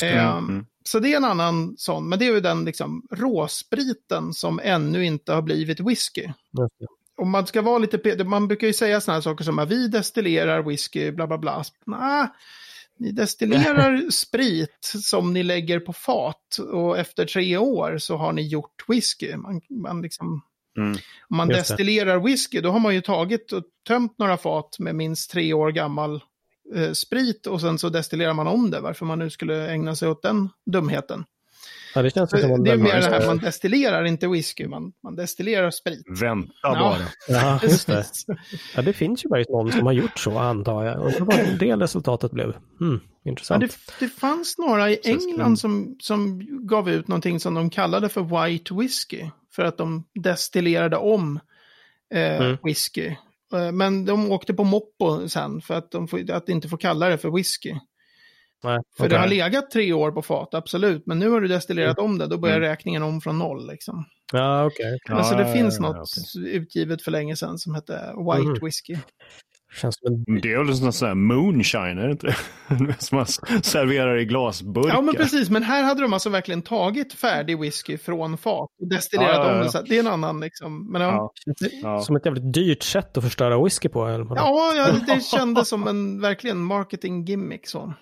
Eh, 0.03 0.37
mm. 0.37 0.67
Så 0.85 0.99
det 0.99 1.13
är 1.13 1.17
en 1.17 1.25
annan 1.25 1.75
sån, 1.79 2.09
men 2.09 2.19
det 2.19 2.27
är 2.27 2.33
ju 2.33 2.41
den 2.41 2.65
liksom 2.65 3.07
råspriten 3.11 4.33
som 4.33 4.61
ännu 4.63 5.05
inte 5.05 5.33
har 5.33 5.43
blivit 5.43 5.81
whisky. 5.81 6.29
Om 7.17 7.31
man 7.31 7.47
ska 7.47 7.63
vara 7.63 7.79
lite, 7.79 8.25
man 8.25 8.49
brukar 8.49 8.67
ju 8.67 8.73
säga 8.73 9.01
sådana 9.01 9.17
här 9.17 9.23
saker 9.23 9.45
som 9.45 9.59
att 9.59 9.69
vi 9.69 9.89
destillerar 9.89 10.63
whisky, 10.63 11.11
bla 11.11 11.27
bla 11.27 11.39
bla. 11.39 11.65
Nah, 11.87 12.27
ni 13.01 13.13
destillerar 13.13 14.11
sprit 14.11 14.93
som 15.03 15.33
ni 15.33 15.43
lägger 15.43 15.81
på 15.81 15.93
fat 15.93 16.59
och 16.73 16.99
efter 16.99 17.27
tre 17.27 17.57
år 17.57 17.99
så 17.99 18.17
har 18.17 18.33
ni 18.33 18.49
gjort 18.49 18.85
whisky. 18.89 19.37
Man, 19.37 19.61
man 19.71 20.03
liksom, 20.03 20.43
mm. 20.79 20.93
Om 21.29 21.37
man 21.37 21.49
destillerar 21.49 22.19
whisky 22.19 22.61
då 22.61 22.71
har 22.71 22.81
man 22.81 22.95
ju 22.95 23.01
tagit 23.01 23.53
och 23.53 23.65
tömt 23.89 24.19
några 24.19 24.37
fat 24.37 24.77
med 24.79 24.95
minst 24.95 25.31
tre 25.31 25.53
år 25.53 25.71
gammal 25.71 26.23
eh, 26.75 26.93
sprit 26.93 27.47
och 27.47 27.61
sen 27.61 27.79
så 27.79 27.89
destillerar 27.89 28.35
man 28.35 28.47
om 28.47 28.71
det. 28.71 28.81
Varför 28.81 29.07
man 29.07 29.19
nu 29.19 29.31
skulle 29.31 29.71
ägna 29.71 29.97
sig 29.97 30.09
åt 30.09 30.23
den 30.23 30.49
dumheten. 30.67 31.25
Ja, 31.95 32.03
det 32.03 32.11
känns 32.11 32.31
som 32.31 32.65
det 32.65 32.71
är 32.71 32.77
mer 32.77 33.01
det 33.01 33.11
här, 33.11 33.27
man 33.27 33.39
destillerar 33.39 34.05
inte 34.05 34.29
whisky, 34.29 34.67
man, 34.67 34.93
man 35.03 35.17
destillerar 35.17 35.71
sprit. 35.71 36.21
Vänta 36.21 36.53
ja. 36.63 36.79
bara. 36.79 37.09
Ja, 37.39 37.61
just 37.63 37.87
det. 37.87 38.05
Ja, 38.77 38.83
det 38.83 38.93
finns 38.93 39.25
ju 39.25 39.29
faktiskt 39.29 39.51
någon 39.51 39.73
som 39.73 39.87
har 39.87 39.93
gjort 39.93 40.19
så, 40.19 40.39
antar 40.39 40.85
jag. 40.85 41.01
Och 41.01 41.13
det 41.13 41.21
var 41.21 41.59
det 41.59 41.77
resultatet 41.77 42.31
blev. 42.31 42.55
Hmm, 42.79 43.01
intressant. 43.25 43.63
Ja, 43.63 43.69
det, 43.69 44.07
det 44.07 44.13
fanns 44.13 44.59
några 44.59 44.91
i 44.91 45.01
England 45.05 45.59
som, 45.59 45.97
som 46.01 46.47
gav 46.67 46.91
ut 46.91 47.09
någonting 47.09 47.41
som 47.41 47.55
de 47.55 47.71
kallade 47.71 48.09
för 48.09 48.47
white 48.47 48.75
whisky. 48.75 49.27
För 49.53 49.65
att 49.65 49.79
de 49.79 50.05
destillerade 50.15 50.97
om 50.97 51.41
eh, 52.15 52.41
mm. 52.41 52.57
whisky. 52.63 53.07
Eh, 53.53 53.73
men 53.73 54.05
de 54.05 54.33
åkte 54.33 54.55
på 54.55 54.65
moppo 54.65 55.29
sen 55.29 55.61
för 55.61 55.75
att 55.75 55.91
de 55.91 56.09
får, 56.09 56.31
att 56.31 56.49
inte 56.49 56.69
få 56.69 56.77
kalla 56.77 57.09
det 57.09 57.19
för 57.19 57.31
whisky. 57.31 57.75
Nej, 58.65 58.79
För 58.97 59.05
okay. 59.05 59.17
det 59.17 59.21
har 59.21 59.29
legat 59.29 59.71
tre 59.71 59.93
år 59.93 60.11
på 60.13 60.23
fat, 60.23 60.55
absolut. 60.55 61.07
Men 61.07 61.19
nu 61.19 61.31
har 61.31 61.41
du 61.41 61.49
destillerat 61.49 61.99
mm. 61.99 62.11
om 62.11 62.19
det, 62.19 62.27
då 62.27 62.39
börjar 62.39 62.57
mm. 62.57 62.69
räkningen 62.69 63.03
om 63.03 63.21
från 63.21 63.39
noll. 63.39 63.67
Liksom. 63.67 64.05
Ja, 64.33 64.65
okej. 64.67 64.95
Okay. 65.05 65.17
Alltså 65.17 65.35
det 65.35 65.49
ja, 65.49 65.55
finns 65.55 65.79
ja, 65.81 65.87
något 65.87 66.09
okay. 66.37 66.51
utgivet 66.51 67.03
för 67.03 67.11
länge 67.11 67.37
sedan 67.37 67.59
som 67.59 67.75
hette 67.75 68.15
White 68.17 68.49
mm. 68.49 69.01
Som 69.75 69.91
en... 70.07 70.41
Det 70.41 70.53
är 70.53 70.59
väl 70.59 70.69
en 70.69 70.93
sån 70.93 71.09
här 71.09 71.15
moonshine, 71.15 71.99
är 71.99 72.07
det 72.07 72.13
inte? 72.13 72.37
som 72.99 73.17
man 73.17 73.27
serverar 73.63 74.19
i 74.19 74.25
glasburkar. 74.25 74.95
Ja, 74.95 75.01
men 75.01 75.15
precis. 75.15 75.51
Men 75.51 75.63
här 75.63 75.83
hade 75.83 76.03
de 76.03 76.13
alltså 76.13 76.31
verkligen 76.31 76.63
tagit 76.63 77.13
färdig 77.13 77.61
whisky 77.61 77.99
från 77.99 78.39
fat 78.39 78.69
och 78.81 78.89
destillerat 78.89 79.35
ja, 79.35 79.45
ja, 79.45 79.51
ja. 79.51 79.57
om 79.57 79.63
det. 79.63 79.71
Så 79.71 79.83
det 79.83 79.97
är 79.97 80.01
en 80.01 80.07
annan 80.07 80.41
liksom. 80.41 80.93
Men, 80.93 81.03
ja. 81.03 81.33
Som 82.03 82.17
ett 82.17 82.27
jävligt 82.27 82.55
dyrt 82.55 82.83
sätt 82.83 83.17
att 83.17 83.25
förstöra 83.25 83.65
whisky 83.65 83.89
på. 83.89 84.07
Eller 84.07 84.27
ja, 84.35 84.75
ja, 84.77 85.15
det 85.15 85.21
kändes 85.21 85.69
som 85.69 85.89
en 85.89 86.21
verkligen 86.21 86.59
marketing 86.59 87.25
gimmick. 87.25 87.67
Så. 87.67 87.95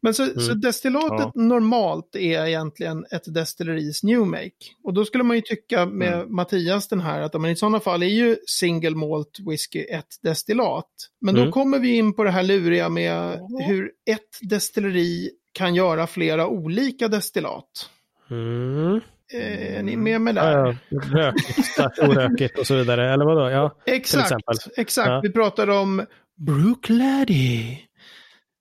Men 0.00 0.14
så, 0.14 0.22
mm. 0.22 0.40
så 0.40 0.54
destillatet 0.54 1.30
ja. 1.34 1.42
normalt 1.42 2.16
är 2.16 2.46
egentligen 2.46 3.04
ett 3.10 3.34
destilleris 3.34 4.02
new 4.02 4.20
make. 4.20 4.50
Och 4.84 4.94
då 4.94 5.04
skulle 5.04 5.24
man 5.24 5.36
ju 5.36 5.42
tycka 5.42 5.86
med 5.86 6.14
mm. 6.14 6.34
Mattias 6.34 6.88
den 6.88 7.00
här 7.00 7.20
att 7.20 7.40
men 7.40 7.50
i 7.50 7.56
sådana 7.56 7.80
fall 7.80 8.02
är 8.02 8.06
ju 8.06 8.36
single 8.46 8.96
malt 8.96 9.38
whisky 9.50 9.80
ett 9.80 10.22
destillat. 10.22 10.88
Men 11.20 11.36
mm. 11.36 11.46
då 11.46 11.52
kommer 11.52 11.78
vi 11.78 11.96
in 11.96 12.12
på 12.12 12.24
det 12.24 12.30
här 12.30 12.42
luriga 12.42 12.88
med 12.88 13.40
hur 13.66 13.90
ett 14.10 14.38
destilleri 14.40 15.30
kan 15.52 15.74
göra 15.74 16.06
flera 16.06 16.46
olika 16.46 17.08
destillat. 17.08 17.90
Mm. 18.30 19.00
Är 19.32 19.82
ni 19.82 19.96
med 19.96 20.20
mig 20.20 20.34
där? 20.34 20.52
Ja, 20.52 20.74
ja. 20.88 20.98
Rökigt, 21.00 21.98
orökigt 22.02 22.58
och 22.58 22.66
så 22.66 22.74
vidare. 22.74 23.12
Eller 23.12 23.24
vadå? 23.24 23.50
Ja, 23.50 23.76
exakt, 23.86 24.32
exakt. 24.76 25.08
Ja. 25.08 25.20
Vi 25.22 25.32
pratar 25.32 25.70
om 25.70 26.06
Brooklady. 26.36 27.76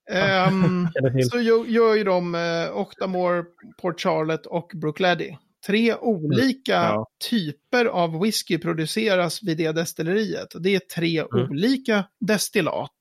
Um, 0.49 0.87
så 1.31 1.41
gör 1.67 1.95
ju 1.95 2.03
de 2.03 2.35
uh, 2.35 2.77
Octamore, 2.77 3.43
Port 3.81 4.01
Charlotte 4.01 4.45
och 4.45 4.71
Brooklady. 4.75 5.35
Tre 5.65 5.95
olika 5.95 6.77
mm. 6.77 6.93
ja. 6.93 7.07
typer 7.29 7.85
av 7.85 8.19
whisky 8.19 8.57
produceras 8.57 9.43
vid 9.43 9.57
det 9.57 9.71
destilleriet. 9.71 10.47
Det 10.59 10.75
är 10.75 10.79
tre 10.79 11.19
mm. 11.19 11.49
olika 11.49 12.03
destillat. 12.19 12.91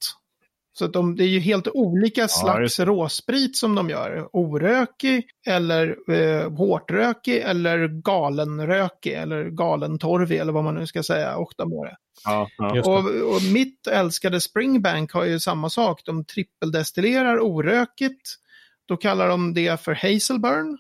Så 0.79 0.85
att 0.85 0.93
de, 0.93 1.17
det 1.17 1.25
är 1.25 1.29
ju 1.29 1.41
helt 1.41 1.69
olika 1.69 2.29
slags 2.29 2.79
ja, 2.79 2.85
råsprit 2.85 3.57
som 3.57 3.75
de 3.75 3.91
gör. 3.91 4.29
Orökig 4.33 5.25
eller 5.47 5.97
eh, 6.13 6.51
hårtrökig 6.53 7.37
eller 7.37 7.89
galenrökig 7.89 9.13
eller 9.13 9.45
galentorvig 9.45 10.39
eller 10.39 10.53
vad 10.53 10.65
man 10.65 10.75
nu 10.75 10.87
ska 10.87 11.03
säga, 11.03 11.39
Octamore. 11.39 11.97
Ja, 12.25 12.49
ja. 12.59 12.81
Och, 12.81 13.35
och, 13.35 13.43
mitt 13.53 13.87
älskade 13.87 14.41
Springbank 14.41 15.13
har 15.13 15.25
ju 15.25 15.41
samma 15.41 15.71
sak. 15.71 16.03
De 16.05 16.25
trippeldestillerar 16.25 17.41
orökigt. 17.41 18.35
Då 18.89 18.97
kallar 18.97 19.29
de 19.29 19.55
det 19.55 19.81
för 19.81 19.95
Hazelburn. 19.95 20.79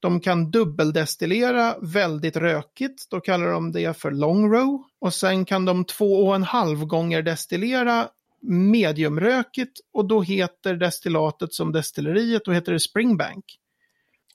De 0.00 0.20
kan 0.20 0.50
dubbeldestillera 0.50 1.74
väldigt 1.82 2.36
rökigt. 2.36 3.10
Då 3.10 3.20
kallar 3.20 3.46
de 3.46 3.72
det 3.72 3.96
för 3.96 4.10
long 4.10 4.52
row. 4.52 4.82
Och 5.00 5.14
sen 5.14 5.44
kan 5.44 5.64
de 5.64 5.84
två 5.84 6.26
och 6.26 6.34
en 6.34 6.42
halv 6.42 6.84
gånger 6.84 7.22
destillera 7.22 8.08
mediumrökigt 8.46 9.80
och 9.92 10.08
då 10.08 10.22
heter 10.22 10.74
destillatet 10.74 11.52
som 11.52 11.72
destilleriet, 11.72 12.44
då 12.44 12.52
heter 12.52 12.72
det 12.72 12.80
Springbank. 12.80 13.44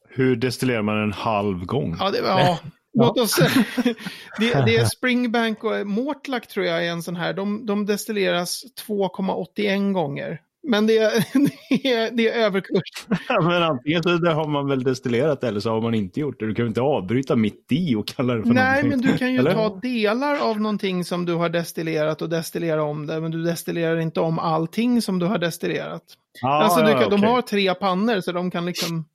Hur 0.10 0.36
destillerar 0.36 0.82
man 0.82 1.04
en 1.04 1.13
halv 1.13 1.65
gång? 1.65 1.95
Ja, 2.00 2.12
det, 2.12 2.17
ja 2.24 2.60
låt 2.93 3.19
oss 3.19 3.36
det, 4.39 4.65
det 4.65 4.76
är 4.76 4.86
Springbank 4.97 5.63
och 5.63 5.88
Mortlack 5.88 6.47
tror 6.47 6.65
jag 6.65 6.86
är 6.86 6.91
en 6.91 7.04
sån 7.04 7.15
här. 7.15 7.34
De, 7.34 7.65
de 7.65 7.86
destilleras 7.86 8.63
2,81 8.88 9.93
gånger. 9.93 10.41
Men 10.63 10.88
det 10.88 10.97
är, 10.97 11.12
det 11.69 11.93
är, 11.93 12.12
det 12.12 12.30
är 12.30 12.45
överkurs. 12.45 13.08
men 13.41 13.63
antingen 13.63 14.04
så 14.04 14.10
har 14.10 14.47
man 14.47 14.67
väl 14.67 14.84
destillerat 14.84 15.43
eller 15.43 15.60
så 15.60 15.69
har 15.69 15.82
man 15.82 15.93
inte 15.93 16.19
gjort 16.19 16.39
det. 16.39 16.47
Du 16.47 16.56
kan 16.56 16.65
ju 16.65 16.67
inte 16.67 16.82
avbryta 16.82 17.36
mitt 17.36 17.65
i 17.69 17.95
och 17.95 18.08
kalla 18.08 18.36
det 18.36 18.43
för 18.43 18.54
Nej, 18.54 18.84
någonting. 18.84 18.89
men 18.89 19.12
du 19.12 19.17
kan 19.17 19.34
ju 19.34 19.39
eller? 19.39 19.54
ta 19.54 19.80
delar 19.82 20.39
av 20.39 20.62
någonting 20.62 21.04
som 21.04 21.26
du 21.26 21.34
har 21.34 21.50
destillerat 21.50 22.21
och 22.21 22.30
destillera 22.30 22.84
om 22.84 23.08
det. 23.08 23.21
Men 23.21 23.32
du 23.32 23.43
destillerar 23.43 23.97
inte 23.97 24.19
om 24.19 24.39
allting 24.39 25.02
som 25.02 25.19
du 25.19 25.26
har 25.26 25.38
destillerat. 25.38 26.04
Ah, 26.43 26.63
alltså, 26.63 26.80
ja, 26.80 26.88
kan, 26.88 26.95
okay. 26.97 27.10
De 27.10 27.24
har 27.24 27.41
tre 27.41 27.74
pannor 27.74 28.21
så 28.21 28.32
de 28.32 28.52
kan 28.52 28.65
liksom... 28.65 29.06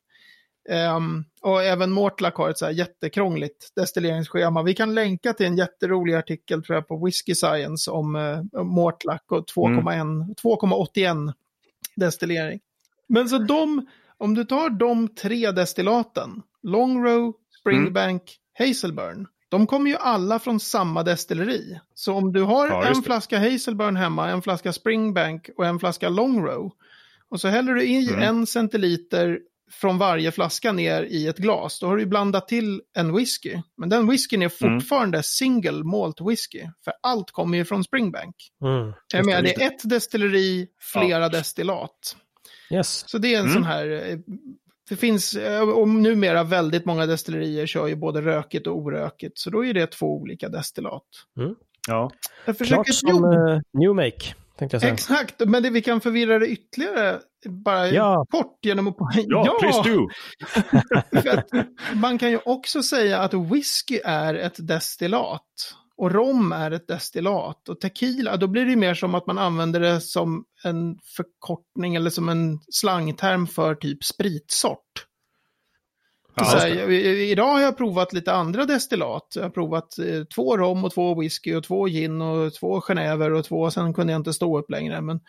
Um, 0.96 1.24
och 1.46 1.64
även 1.64 1.92
Mortlack 1.92 2.36
har 2.36 2.50
ett 2.50 2.58
så 2.58 2.64
här 2.64 2.72
jättekrångligt 2.72 3.74
destilleringsschema. 3.76 4.62
Vi 4.62 4.74
kan 4.74 4.94
länka 4.94 5.32
till 5.32 5.46
en 5.46 5.56
jätterolig 5.56 6.14
artikel 6.14 6.62
tror 6.62 6.74
jag 6.74 6.88
på 6.88 7.04
Whiskey 7.04 7.34
Science 7.34 7.90
om 7.90 8.16
uh, 8.16 8.64
Mortlack 8.64 9.32
och 9.32 9.50
2,81 9.50 11.10
mm. 11.10 11.32
destillering. 11.96 12.60
Men 13.08 13.28
så 13.28 13.38
de, 13.38 13.86
om 14.18 14.34
du 14.34 14.44
tar 14.44 14.70
de 14.70 15.08
tre 15.08 15.50
destillaten, 15.50 16.42
Longrow, 16.62 17.32
Springbank, 17.60 18.22
mm. 18.22 18.68
Hazelburn, 18.68 19.26
de 19.48 19.66
kommer 19.66 19.90
ju 19.90 19.96
alla 19.96 20.38
från 20.38 20.60
samma 20.60 21.02
destilleri. 21.02 21.80
Så 21.94 22.14
om 22.14 22.32
du 22.32 22.42
har 22.42 22.68
ja, 22.68 22.84
en 22.84 23.02
flaska 23.02 23.38
Hazelburn 23.38 23.96
hemma, 23.96 24.28
en 24.28 24.42
flaska 24.42 24.72
Springbank 24.72 25.50
och 25.56 25.66
en 25.66 25.78
flaska 25.78 26.08
Longrow 26.08 26.72
och 27.28 27.40
så 27.40 27.48
häller 27.48 27.74
du 27.74 27.82
i 27.82 28.08
mm. 28.08 28.22
en 28.22 28.46
centiliter 28.46 29.40
från 29.70 29.98
varje 29.98 30.32
flaska 30.32 30.72
ner 30.72 31.02
i 31.02 31.26
ett 31.26 31.38
glas. 31.38 31.80
Då 31.80 31.86
har 31.86 31.96
du 31.96 32.06
blandat 32.06 32.48
till 32.48 32.82
en 32.94 33.16
whisky. 33.16 33.58
Men 33.76 33.88
den 33.88 34.10
whiskyn 34.10 34.42
är 34.42 34.52
mm. 34.62 34.80
fortfarande 34.80 35.16
mm. 35.16 35.22
single 35.22 35.84
malt 35.84 36.20
whisky. 36.20 36.62
För 36.84 36.92
allt 37.02 37.30
kommer 37.30 37.58
ju 37.58 37.64
från 37.64 37.84
Springbank. 37.84 38.36
Mm. 38.62 38.92
Jag 39.12 39.26
menar, 39.26 39.42
det 39.42 39.62
är 39.62 39.66
ett 39.66 39.80
destilleri, 39.90 40.68
flera 40.80 41.20
ja. 41.20 41.28
destillat. 41.28 42.16
Yes. 42.70 43.04
Så 43.08 43.18
det 43.18 43.34
är 43.34 43.38
en 43.38 43.44
mm. 43.44 43.54
sån 43.54 43.64
här... 43.64 44.10
Eh, 44.10 44.18
det 44.88 44.96
finns, 44.96 45.34
eh, 45.34 45.68
och 45.68 45.88
numera 45.88 46.44
väldigt 46.44 46.84
många 46.84 47.06
destillerier 47.06 47.66
kör 47.66 47.86
ju 47.86 47.96
både 47.96 48.20
rökigt 48.20 48.66
och 48.66 48.76
orökigt. 48.76 49.38
Så 49.38 49.50
då 49.50 49.64
är 49.64 49.74
det 49.74 49.86
två 49.86 50.06
olika 50.06 50.48
destillat. 50.48 51.02
Mm. 51.36 51.54
Ja. 51.88 52.10
Jag 52.44 52.58
Klart 52.58 52.94
som 52.94 53.24
uh, 53.24 53.60
New 53.72 53.94
Make. 53.94 54.34
Exakt, 54.82 55.42
men 55.46 55.62
det, 55.62 55.70
vi 55.70 55.82
kan 55.82 56.00
förvirra 56.00 56.38
det 56.38 56.46
ytterligare 56.46 57.20
bara 57.48 57.88
ja. 57.88 58.26
kort 58.30 58.58
genom 58.62 58.88
att... 58.88 58.96
Ja, 59.14 59.46
ja! 59.46 59.58
please 59.60 59.90
do! 59.90 60.08
man 62.00 62.18
kan 62.18 62.30
ju 62.30 62.38
också 62.44 62.82
säga 62.82 63.18
att 63.18 63.34
whisky 63.34 64.00
är 64.04 64.34
ett 64.34 64.66
destillat. 64.66 65.42
Och 65.98 66.12
rom 66.12 66.52
är 66.52 66.70
ett 66.70 66.88
destillat. 66.88 67.68
Och 67.68 67.80
tequila, 67.80 68.36
då 68.36 68.46
blir 68.46 68.66
det 68.66 68.76
mer 68.76 68.94
som 68.94 69.14
att 69.14 69.26
man 69.26 69.38
använder 69.38 69.80
det 69.80 70.00
som 70.00 70.44
en 70.64 70.98
förkortning 71.16 71.94
eller 71.94 72.10
som 72.10 72.28
en 72.28 72.60
slangterm 72.68 73.46
för 73.46 73.74
typ 73.74 74.04
spritsort. 74.04 75.05
Ja, 76.36 76.44
Så 76.44 76.56
här, 76.58 76.90
i- 76.90 77.30
idag 77.30 77.46
har 77.52 77.60
jag 77.60 77.76
provat 77.76 78.12
lite 78.12 78.32
andra 78.32 78.64
destillat. 78.64 79.32
Jag 79.34 79.42
har 79.42 79.50
provat 79.50 79.98
eh, 79.98 80.24
två 80.24 80.56
rom 80.56 80.84
och 80.84 80.94
två 80.94 81.20
whisky 81.20 81.54
och 81.54 81.64
två 81.64 81.86
gin 81.88 82.20
och 82.22 82.54
två 82.54 82.80
genever 82.80 83.32
och 83.32 83.44
två, 83.44 83.70
sen 83.70 83.94
kunde 83.94 84.12
jag 84.12 84.20
inte 84.20 84.32
stå 84.32 84.58
upp 84.58 84.70
längre. 84.70 85.00
Men, 85.00 85.20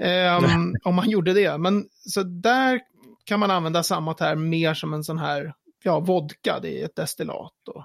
ehm, 0.00 0.74
om 0.84 0.94
man 0.94 1.10
gjorde 1.10 1.32
det. 1.32 1.58
Men 1.58 1.88
så 1.92 2.22
där 2.22 2.80
kan 3.24 3.40
man 3.40 3.50
använda 3.50 3.82
samma 3.82 4.14
term 4.14 4.48
mer 4.48 4.74
som 4.74 4.94
en 4.94 5.04
sån 5.04 5.18
här, 5.18 5.54
ja, 5.82 6.00
vodka, 6.00 6.58
det 6.62 6.80
är 6.80 6.84
ett 6.84 6.96
destillat. 6.96 7.52
Och, 7.74 7.84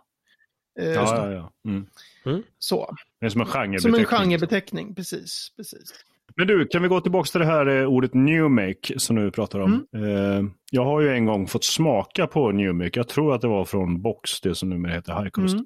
eh, 0.84 0.90
Ja, 0.92 1.32
ja, 1.32 1.32
ja. 1.32 1.52
Mm. 1.72 2.44
Så, 2.60 2.96
Det 3.20 3.26
är 3.26 3.30
som 3.30 3.42
en 3.42 3.48
som 3.48 3.54
genrebeteckning. 3.62 4.00
en 4.02 4.06
genrebeteckning, 4.06 4.96
precis. 4.96 5.52
precis. 5.58 5.94
Men 6.38 6.48
du, 6.48 6.66
kan 6.68 6.82
vi 6.82 6.88
gå 6.88 7.02
tillbaka 7.02 7.28
till 7.28 7.40
det 7.40 7.46
här 7.46 7.68
eh, 7.82 7.86
ordet 7.88 8.14
new 8.14 8.50
make 8.52 9.00
som 9.00 9.16
du 9.16 9.32
pratar 9.32 9.60
om. 9.60 9.86
Eh, 9.96 10.44
jag 10.72 10.86
har 10.86 11.02
ju 11.02 11.10
en 11.10 11.26
gång 11.26 11.48
fått 11.48 11.64
smaka 11.64 12.28
på 12.28 12.52
new 12.52 12.74
make. 12.76 12.92
Jag 12.94 13.08
tror 13.08 13.36
att 13.36 13.42
det 13.42 13.48
var 13.48 13.66
från 13.66 14.02
Box, 14.02 14.42
det 14.42 14.56
som 14.56 14.70
numera 14.70 14.94
heter 14.94 15.14
High 15.14 15.30
Coast, 15.30 15.54
Mm. 15.54 15.66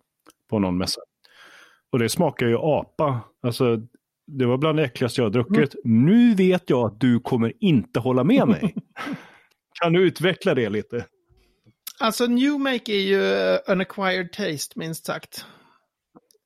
på 0.50 0.60
någon 0.60 0.78
mässa. 0.78 1.02
Och 1.92 2.00
det 2.00 2.10
smakar 2.10 2.48
ju 2.48 2.58
apa. 2.58 3.20
Alltså, 3.44 3.78
det 4.28 4.46
var 4.46 4.58
bland 4.58 4.78
det 4.78 4.84
äckligaste 4.84 5.22
jag 5.22 5.26
har 5.26 5.32
druckit. 5.32 5.76
Nu 5.84 6.36
vet 6.36 6.70
jag 6.70 6.86
att 6.86 7.00
du 7.00 7.20
kommer 7.20 7.54
inte 7.60 8.00
hålla 8.00 8.24
med 8.24 8.48
mig. 8.48 8.76
kan 9.82 9.94
du 9.94 10.02
utveckla 10.08 10.54
det 10.56 10.70
lite? 10.70 11.06
Alltså, 12.00 12.26
new 12.26 12.60
make 12.60 12.92
är 12.92 13.02
ju 13.02 13.24
an 13.68 13.82
acquired 13.82 14.32
taste, 14.32 14.80
minst 14.80 15.06
sagt. 15.06 15.46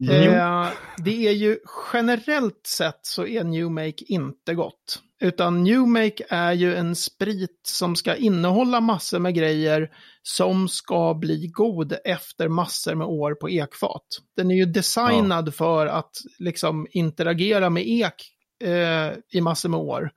Eh, 0.08 0.68
det 0.98 1.28
är 1.28 1.32
ju 1.32 1.58
generellt 1.94 2.68
sett 2.68 3.00
så 3.02 3.26
är 3.26 3.44
New 3.44 3.72
Make 3.72 4.04
inte 4.08 4.54
gott. 4.54 5.02
Utan 5.22 5.64
New 5.64 5.88
Make 5.88 6.24
är 6.30 6.54
ju 6.54 6.76
en 6.76 6.96
sprit 6.96 7.62
som 7.64 7.96
ska 7.96 8.16
innehålla 8.16 8.82
massor 8.82 9.20
med 9.20 9.36
grejer 9.36 9.90
som 10.24 10.68
ska 10.68 11.14
bli 11.14 11.48
god 11.48 11.96
efter 12.06 12.48
massor 12.48 12.96
med 12.96 13.08
år 13.08 13.36
på 13.36 13.50
ekfat. 13.50 14.06
Den 14.36 14.52
är 14.52 14.56
ju 14.56 14.66
designad 14.66 15.56
för 15.56 15.88
att 15.88 16.12
liksom 16.40 16.88
interagera 16.92 17.70
med 17.70 17.84
ek 17.88 18.32
eh, 18.64 19.12
i 19.32 19.42
massor 19.42 19.70
med 19.70 19.80
år. 19.80 20.12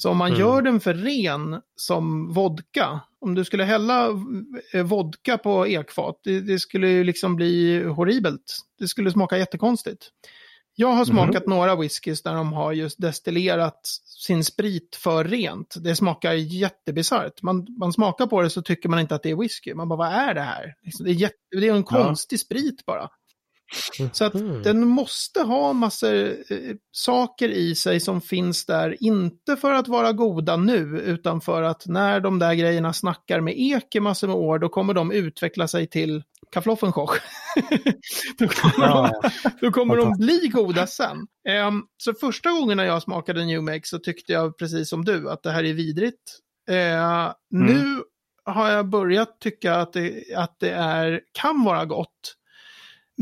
Så 0.00 0.10
om 0.10 0.16
man 0.16 0.28
Mm. 0.28 0.40
gör 0.40 0.62
den 0.62 0.80
för 0.80 0.94
ren 0.94 1.60
som 1.76 2.32
vodka, 2.32 3.00
om 3.20 3.34
du 3.34 3.44
skulle 3.44 3.64
hälla 3.64 4.08
eh, 4.74 4.82
vodka 4.82 5.38
på 5.38 5.66
ekfat, 5.66 6.20
det, 6.24 6.40
det 6.40 6.58
skulle 6.58 6.88
ju 6.88 7.04
liksom 7.04 7.36
bli 7.36 7.82
horribelt. 7.84 8.58
Det 8.78 8.88
skulle 8.88 9.10
smaka 9.10 9.38
jättekonstigt. 9.38 10.08
Jag 10.74 10.88
har 10.88 11.04
smakat 11.04 11.46
några 11.46 11.76
whiskys 11.76 12.22
där 12.22 12.34
de 12.34 12.52
har 12.52 12.72
just 12.72 13.00
destillerat 13.00 13.80
sin 14.04 14.44
sprit 14.44 14.96
för 15.02 15.24
rent. 15.24 15.74
Det 15.80 15.96
smakar 15.96 16.32
jättebisarrt. 16.32 17.42
Man, 17.42 17.66
man 17.78 17.92
smakar 17.92 18.26
på 18.26 18.42
det 18.42 18.50
så 18.50 18.62
tycker 18.62 18.88
man 18.88 19.00
inte 19.00 19.14
att 19.14 19.22
det 19.22 19.30
är 19.30 19.36
whisky. 19.36 19.74
Man 19.74 19.88
bara, 19.88 19.96
vad 19.96 20.12
är 20.12 20.34
det 20.34 20.40
här? 20.40 20.74
Liksom, 20.82 21.04
Det 21.04 21.10
är, 21.10 21.14
jätte, 21.14 21.36
det 21.60 21.68
är 21.68 21.74
en 21.74 21.84
konstig 21.84 22.40
sprit 22.40 22.86
bara. 22.86 23.08
Så 24.12 24.24
att 24.24 24.34
Mm. 24.34 24.62
den 24.62 24.86
måste 24.88 25.40
ha 25.42 25.72
massor 25.72 26.28
eh, 26.52 26.58
saker 26.92 27.48
i 27.48 27.74
sig 27.74 28.00
som 28.00 28.20
finns 28.20 28.66
där, 28.66 28.96
inte 29.00 29.56
för 29.56 29.72
att 29.72 29.88
vara 29.88 30.12
goda 30.12 30.56
nu, 30.56 31.00
utan 31.06 31.40
för 31.40 31.62
att 31.62 31.86
när 31.86 32.20
de 32.20 32.38
där 32.38 32.54
grejerna 32.54 32.92
snackar 32.92 33.40
med 33.40 33.54
ek 33.56 33.94
i 33.94 34.00
massor 34.00 34.26
med 34.28 34.36
år, 34.36 34.58
då 34.58 34.68
kommer 34.68 34.94
de 34.94 35.12
utveckla 35.12 35.68
sig 35.68 35.86
till 35.86 36.22
Kaffloffenschock. 36.52 37.10
då 38.38 38.48
kommer, 38.48 38.86
Ja, 38.86 39.20
de, 39.42 39.50
då 39.60 39.72
kommer 39.72 39.96
de 39.96 40.12
bli 40.18 40.48
goda 40.52 40.86
sen. 40.86 41.16
Ehm, 41.48 41.82
så 41.96 42.14
första 42.14 42.50
gången 42.50 42.76
när 42.76 42.84
jag 42.84 43.02
smakade 43.02 43.44
New 43.44 43.62
Make 43.62 43.80
så 43.84 43.98
tyckte 43.98 44.32
jag 44.32 44.58
precis 44.58 44.88
som 44.90 45.04
du 45.04 45.30
att 45.30 45.42
det 45.42 45.50
här 45.50 45.64
är 45.64 45.72
vidrigt. 45.74 46.38
Eh, 46.70 47.32
Nu 47.50 48.02
har 48.44 48.70
jag 48.70 48.88
börjat 48.88 49.40
tycka 49.40 49.74
att 49.76 49.92
det, 49.92 50.24
att 50.36 50.56
det 50.60 50.70
är, 50.70 51.20
kan 51.32 51.64
vara 51.64 51.84
gott. 51.84 52.34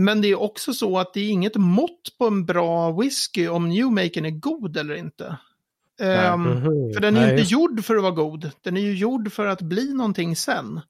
Men 0.01 0.21
det 0.21 0.29
är 0.29 0.41
också 0.41 0.73
så 0.73 0.99
att 0.99 1.15
det 1.15 1.21
är 1.21 1.31
inget 1.31 1.57
mått 1.57 2.19
på 2.19 2.27
en 2.27 2.45
bra 2.45 2.93
whisky 2.93 3.49
om 3.49 3.69
Newmaken 3.69 4.25
är 4.25 4.31
god 4.31 4.77
eller 4.77 4.95
inte. 4.95 5.39
Ehm, 6.01 6.43
Mhm. 6.43 6.93
För 6.95 7.01
den 7.01 7.17
är 7.17 7.21
Nej, 7.21 7.31
inte 7.41 7.53
gjord 7.53 7.85
för 7.85 7.97
att 7.97 8.03
vara 8.03 8.13
god. 8.13 8.51
Den 8.63 8.77
är 8.77 8.81
ju 8.81 8.95
gjord 8.95 9.33
för 9.33 9.47
att 9.47 9.63
bli 9.63 9.95
någonting 9.95 10.37
sen. 10.37 10.81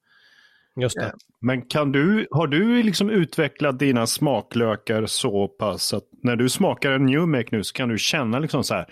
Just 0.81 0.95
det. 0.95 1.13
Men 1.41 1.61
kan 1.61 1.91
du, 1.91 2.27
har 2.31 2.47
du 2.47 2.83
liksom 2.83 3.09
utvecklat 3.09 3.79
dina 3.79 4.07
smaklökar 4.07 5.05
så 5.05 5.47
pass 5.47 5.93
att 5.93 6.03
när 6.23 6.35
du 6.35 6.49
smakar 6.49 6.91
en 6.91 7.05
new 7.05 7.27
make 7.27 7.47
nu 7.51 7.63
så 7.63 7.73
kan 7.73 7.89
du 7.89 7.97
känna 7.97 8.39
liksom 8.39 8.63
så 8.63 8.73
här. 8.73 8.85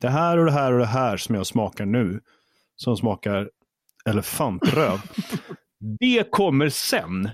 Det 0.00 0.08
här 0.08 0.38
och 0.38 0.44
det 0.44 0.52
här 0.52 0.72
och 0.72 0.78
det 0.78 0.86
här 0.86 1.16
som 1.16 1.34
jag 1.34 1.46
smakar 1.46 1.86
nu. 1.86 2.20
Som 2.76 2.96
smakar 2.96 3.50
elefantröv. 4.04 4.98
det 6.00 6.30
kommer 6.30 6.68
sen 6.68 7.30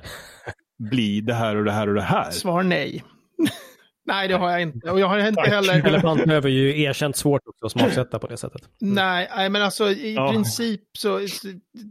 bli 0.79 1.21
det 1.21 1.35
här 1.35 1.57
och 1.57 1.65
det 1.65 1.73
här 1.73 1.89
och 1.89 1.95
det 1.95 2.03
här. 2.03 2.31
Svar 2.31 2.63
nej. 2.63 3.05
nej, 4.07 4.29
det 4.29 4.35
har 4.35 4.51
jag 4.51 4.63
inte. 4.63 4.91
Och 4.91 5.01
jag 5.01 5.07
har 5.09 5.29
inte 5.29 5.41
heller... 5.41 5.87
Elefanten 5.87 6.31
är 6.31 6.47
ju 6.49 6.83
erkänt 6.83 7.17
svårt 7.17 7.43
också 7.47 7.67
att 7.67 7.73
smaksätta 7.73 8.19
på 8.19 8.27
det 8.27 8.37
sättet. 8.37 8.63
Nej, 8.81 9.29
nej, 9.37 9.51
men 9.51 9.63
alltså 9.63 9.91
i 9.91 10.15
Ja. 10.15 10.31
princip 10.33 10.81
så 10.99 11.21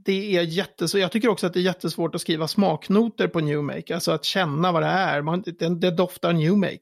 det 0.05 0.37
är 0.37 0.41
jätte, 0.41 0.87
så 0.87 0.97
jag 0.97 1.11
tycker 1.11 1.27
också 1.27 1.47
att 1.47 1.53
det 1.53 1.59
är 1.59 1.63
jättesvårt 1.63 2.15
att 2.15 2.21
skriva 2.21 2.47
smaknoter 2.47 3.27
på 3.27 3.39
New 3.39 3.63
Make, 3.63 3.93
alltså 3.95 4.11
att 4.11 4.25
känna 4.25 4.71
vad 4.71 4.81
det 4.83 4.87
är. 4.87 5.21
Man, 5.21 5.43
det, 5.45 5.79
det 5.81 5.91
doftar 5.91 6.33
New 6.33 6.57
Make. 6.57 6.79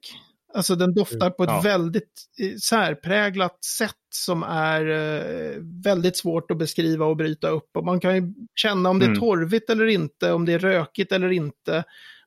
Alltså 0.56 0.74
den 0.74 0.94
doftar 0.94 1.30
på 1.30 1.42
ett 1.44 1.50
Ja. 1.50 1.60
väldigt 1.60 2.22
eh, 2.40 2.56
särpräglat 2.56 3.64
sätt 3.64 3.94
som 4.14 4.42
är 4.42 4.86
eh, 4.90 5.56
väldigt 5.84 6.16
svårt 6.16 6.50
att 6.50 6.58
beskriva 6.58 7.06
och 7.06 7.16
bryta 7.16 7.48
upp. 7.48 7.76
Och 7.76 7.84
man 7.84 8.00
kan 8.00 8.14
ju 8.16 8.34
känna 8.54 8.90
om 8.90 8.98
det 8.98 9.04
är 9.04 9.08
Mm. 9.08 9.20
torvigt 9.20 9.70
eller 9.70 9.86
inte, 9.86 10.32
om 10.32 10.44
det 10.44 10.52
är 10.52 10.58
rökigt 10.58 11.12
eller 11.12 11.32
inte, 11.32 11.76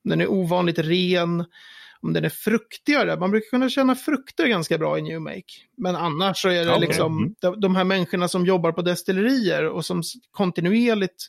om 0.04 0.10
den 0.10 0.22
är 0.22 0.28
ovanligt 0.32 0.80
ren, 0.80 1.46
om 2.02 2.14
den 2.14 2.26
är 2.26 2.30
fruktigare. 2.30 3.20
Man 3.20 3.32
brukar 3.32 3.50
kunna 3.50 3.70
känna 3.70 3.96
frukter 3.96 4.48
ganska 4.48 4.78
bra 4.78 5.00
i 5.00 5.02
New 5.02 5.22
Make. 5.22 5.44
Men 5.78 5.96
annars 5.96 6.42
så 6.42 6.50
är 6.50 6.66
det 6.66 6.72
Okej. 6.72 6.88
liksom 6.88 7.18
Mm. 7.18 7.36
de, 7.42 7.60
de 7.60 7.76
här 7.76 7.84
människorna 7.84 8.28
som 8.28 8.46
jobbar 8.46 8.72
på 8.72 8.82
destillerier 8.82 9.64
och 9.70 9.86
som 9.86 10.04
kontinuerligt 10.32 11.28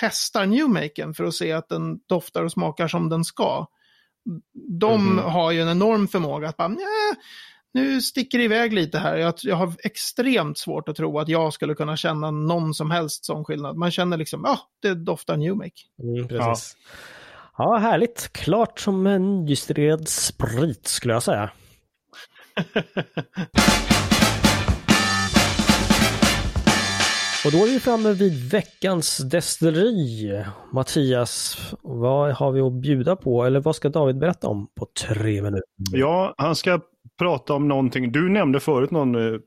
testar 0.00 0.46
Newmaken 0.46 1.14
för 1.14 1.24
att 1.24 1.34
se 1.34 1.52
att 1.52 1.68
den 1.68 1.98
doftar 2.08 2.44
och 2.44 2.52
smakar 2.52 2.88
som 2.88 3.08
den 3.08 3.24
ska. 3.24 3.66
De 4.80 5.04
Mhm. 5.06 5.18
har 5.24 5.50
ju 5.52 5.60
en 5.62 5.68
enorm 5.68 6.08
förmåga 6.08 6.48
att 6.48 6.56
bara, 6.56 6.68
"Nja, 6.68 7.14
nu 7.74 8.00
sticker 8.00 8.38
det 8.38 8.44
iväg 8.44 8.72
lite 8.72 8.98
här. 8.98 9.16
Jag, 9.16 9.34
jag 9.42 9.56
har 9.56 9.72
extremt 9.78 10.58
svårt 10.58 10.88
att 10.88 10.96
tro 10.96 11.18
att 11.18 11.28
jag 11.28 11.52
skulle 11.52 11.74
kunna 11.74 11.96
känna 11.96 12.30
någon 12.30 12.74
som 12.74 12.90
helst 12.90 13.24
sån 13.24 13.44
skillnad. 13.44 13.76
Man 13.76 13.90
känner 13.90 14.16
liksom, 14.16 14.42
ja, 14.44 14.58
det 14.82 14.94
doftar 14.94 15.36
Newmake. 15.36 15.82
Mm, 16.02 16.28
precis. 16.28 16.76
Ja. 17.58 17.76
härligt. 17.76 18.32
Klart 18.32 18.80
som 18.80 19.06
en 19.06 19.40
nydestillerad 19.44 20.08
sprit 20.08 20.86
skulle 20.86 21.14
jag 21.14 21.22
säga. 21.22 21.50
Och 27.44 27.52
då 27.52 27.58
är 27.58 27.66
vi 27.66 27.80
framme 27.80 28.12
vid 28.12 28.50
veckans 28.50 29.18
destilleri. 29.18 30.44
Mattias, 30.72 31.58
vad 31.82 32.32
har 32.32 32.52
vi 32.52 32.60
att 32.60 32.72
bjuda 32.72 33.16
på? 33.16 33.44
Eller 33.44 33.60
vad 33.60 33.76
ska 33.76 33.88
David 33.88 34.18
berätta 34.18 34.48
om 34.48 34.68
på 34.74 34.86
tre 35.06 35.42
minuter? 35.42 35.62
Ja, 35.92 36.34
han 36.38 36.56
ska 36.56 36.80
prata 37.18 37.54
om 37.54 37.68
någonting. 37.68 38.12
Du 38.12 38.28
nämnde 38.28 38.60
förut 38.60 38.90
någon, 38.90 39.14
eh, 39.14 39.40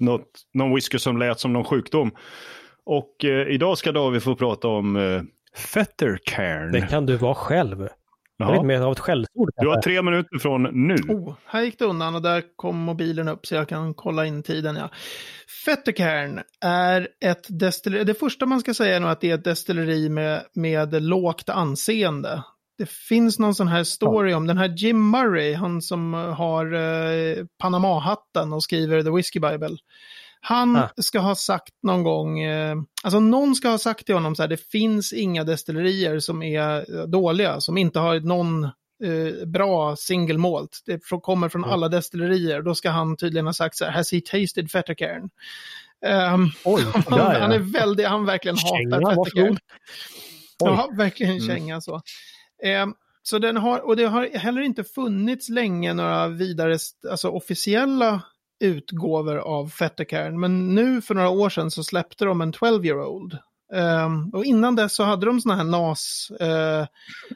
något, 0.00 0.26
någon 0.54 0.74
whisky 0.74 0.98
som 0.98 1.18
lät 1.18 1.40
som 1.40 1.52
någon 1.52 1.64
sjukdom. 1.64 2.10
Och 2.84 3.24
eh, 3.24 3.48
idag 3.48 3.78
ska 3.78 3.92
David 3.92 4.22
få 4.22 4.34
prata 4.34 4.68
om 4.68 4.96
eh, 4.96 5.22
Fettercairn. 5.56 6.72
Det 6.72 6.80
kan 6.80 7.06
du 7.06 7.16
vara 7.16 7.34
själv. 7.34 7.88
Jaha. 8.42 8.52
lite 8.52 8.64
mer 8.64 8.80
av 8.80 8.92
ett 8.92 8.98
skällsord. 8.98 9.50
Du 9.56 9.68
har 9.68 9.82
tre 9.82 10.02
minuter 10.02 10.38
från 10.38 10.86
nu. 10.86 10.94
Oh, 10.94 11.34
här 11.46 11.62
gick 11.62 11.78
det 11.78 11.84
undan 11.84 12.14
och 12.14 12.22
där 12.22 12.42
kom 12.56 12.76
mobilen 12.76 13.28
upp 13.28 13.46
så 13.46 13.54
jag 13.54 13.68
kan 13.68 13.94
kolla 13.94 14.26
in 14.26 14.42
tiden. 14.42 14.76
Ja. 14.76 14.90
Fettercairn 15.64 16.40
är 16.64 17.08
ett 17.24 17.46
destilleri. 17.48 18.04
Det 18.04 18.14
första 18.14 18.46
man 18.46 18.60
ska 18.60 18.74
säga 18.74 18.96
är 18.96 19.00
nog 19.00 19.10
att 19.10 19.20
det 19.20 19.30
är 19.30 19.34
ett 19.34 19.44
destilleri 19.44 20.08
med, 20.08 20.42
med 20.54 21.02
lågt 21.02 21.48
anseende. 21.48 22.42
Det 22.78 22.90
finns 22.90 23.38
någon 23.38 23.54
sån 23.54 23.68
här 23.68 23.84
story 23.84 24.34
om 24.34 24.46
den 24.46 24.58
här 24.58 24.74
Jim 24.76 25.10
Murray, 25.10 25.54
han 25.54 25.82
som 25.82 26.14
har 26.14 26.74
eh, 26.74 27.44
Panama-hatten 27.58 28.52
och 28.52 28.62
skriver 28.62 29.02
The 29.02 29.10
Whiskey 29.10 29.40
Bible. 29.40 29.76
Han 30.44 30.76
Ah. 30.76 30.90
ska 30.96 31.18
ha 31.20 31.34
sagt 31.34 31.72
någon 31.82 32.02
gång, 32.02 32.40
eh, 32.40 32.76
alltså 33.02 33.20
någon 33.20 33.54
ska 33.54 33.68
ha 33.68 33.78
sagt 33.78 34.06
till 34.06 34.14
honom 34.14 34.36
så 34.36 34.42
här, 34.42 34.48
det 34.48 34.70
finns 34.70 35.12
inga 35.12 35.44
destillerier 35.44 36.18
som 36.18 36.42
är 36.42 36.98
eh, 36.98 37.02
dåliga, 37.06 37.60
som 37.60 37.78
inte 37.78 37.98
har 37.98 38.20
någon 38.20 38.64
eh, 38.64 39.46
bra 39.46 39.96
single 39.96 40.38
malt. 40.38 40.82
Det 40.86 41.00
kommer 41.22 41.48
från 41.48 41.62
Mm. 41.64 41.72
alla 41.74 41.88
destillerier. 41.88 42.62
Då 42.62 42.74
ska 42.74 42.90
han 42.90 43.16
tydligen 43.16 43.46
ha 43.46 43.52
sagt 43.52 43.76
så 43.76 43.84
här, 43.84 43.92
has 43.92 44.12
he 44.12 44.20
tasted 44.20 44.70
Fettercairn? 44.70 45.30
Um, 46.34 46.50
Oj, 46.64 46.82
han, 47.08 47.18
han 47.20 47.52
är 47.52 47.58
väldigt, 47.72 48.06
han 48.06 48.24
verkligen 48.24 48.56
Känga, 48.56 48.96
hatar. 48.96 49.30
Oj. 49.34 49.56
Ja, 50.58 50.88
verkligen 50.96 51.32
Mm. 51.36 51.46
känga 51.46 51.80
så. 51.80 52.00
Ehm, 52.64 52.94
så 53.22 53.38
den 53.38 53.56
har, 53.56 53.78
och 53.78 53.96
det 53.96 54.04
har 54.04 54.38
heller 54.38 54.62
inte 54.62 54.84
funnits 54.84 55.48
länge 55.48 55.94
några 55.94 56.28
vidare, 56.28 56.78
alltså 57.10 57.28
officiella 57.28 58.20
utgåvor 58.62 59.36
av 59.36 59.68
Fettercairn. 59.68 60.40
Men 60.40 60.74
nu 60.74 61.02
för 61.02 61.14
några 61.14 61.28
år 61.28 61.48
sedan 61.48 61.70
så 61.70 61.84
släppte 61.84 62.24
de 62.24 62.40
en 62.40 62.52
12-year-old. 62.52 63.38
Um, 63.72 64.30
och 64.34 64.44
innan 64.44 64.76
dess 64.76 64.94
så 64.94 65.04
hade 65.04 65.26
de 65.26 65.40
såna 65.40 65.56
här 65.56 65.64
NAS. 65.64 66.32
Uh, 66.40 66.86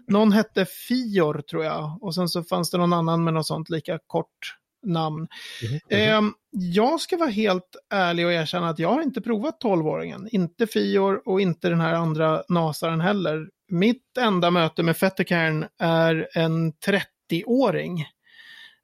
någon 0.09 0.33
hette 0.33 0.65
Fior 0.65 1.41
tror 1.41 1.65
jag. 1.65 1.99
Och 2.01 2.15
sen 2.15 2.29
så 2.29 2.43
fanns 2.43 2.71
det 2.71 2.79
någon 2.79 2.93
annan 2.93 3.25
med 3.25 3.35
något 3.35 3.47
sånt 3.47 3.71
lika 3.71 3.99
kort 4.07 4.57
namn. 4.87 5.29
Mm 5.62 5.81
-hmm. 5.89 6.19
um, 6.19 6.35
jag 6.51 7.01
ska 7.01 7.17
vara 7.17 7.31
helt 7.31 7.77
ärlig 7.91 8.27
och 8.27 8.33
erkänna 8.33 8.69
att 8.69 8.79
jag 8.79 8.89
har 8.89 9.03
inte 9.03 9.21
provat 9.21 9.62
12-åringen. 9.62 10.29
Inte 10.31 10.67
Fior 10.67 11.29
och 11.29 11.41
inte 11.41 11.69
den 11.69 11.81
här 11.81 11.95
andra 11.95 12.43
NASaren 12.49 13.01
heller. 13.01 13.49
Mitt 13.69 14.19
enda 14.19 14.51
möte 14.51 14.83
med 14.83 14.97
Fettercairn 14.97 15.67
är 15.79 16.29
en 16.35 16.73
30-åring. 16.73 18.07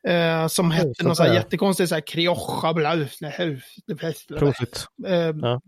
Eh, 0.09 0.47
som 0.47 0.71
hette 0.71 1.03
oh, 1.03 1.07
någon 1.07 1.17
sån 1.17 1.27
här 1.27 1.35
jättekonstig 1.35 1.89
så 1.89 1.95
här 1.95 2.07
kriocha 2.07 2.75
bla, 2.75 2.97
eh, 5.07 5.33
ja. 5.41 5.61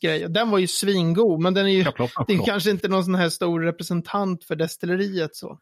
Grej. 0.00 0.28
Den 0.28 0.50
var 0.50 0.58
ju 0.58 0.66
svingod, 0.66 1.40
men 1.40 1.54
den 1.54 1.66
är 1.66 1.70
ju 1.70 1.84
det 2.26 2.34
är 2.34 2.46
kanske 2.46 2.70
inte 2.70 2.88
någon 2.88 3.04
sån 3.04 3.14
här 3.14 3.28
stor 3.28 3.60
representant 3.60 4.44
för 4.44 4.56
destilleriet 4.56 5.36
så. 5.36 5.58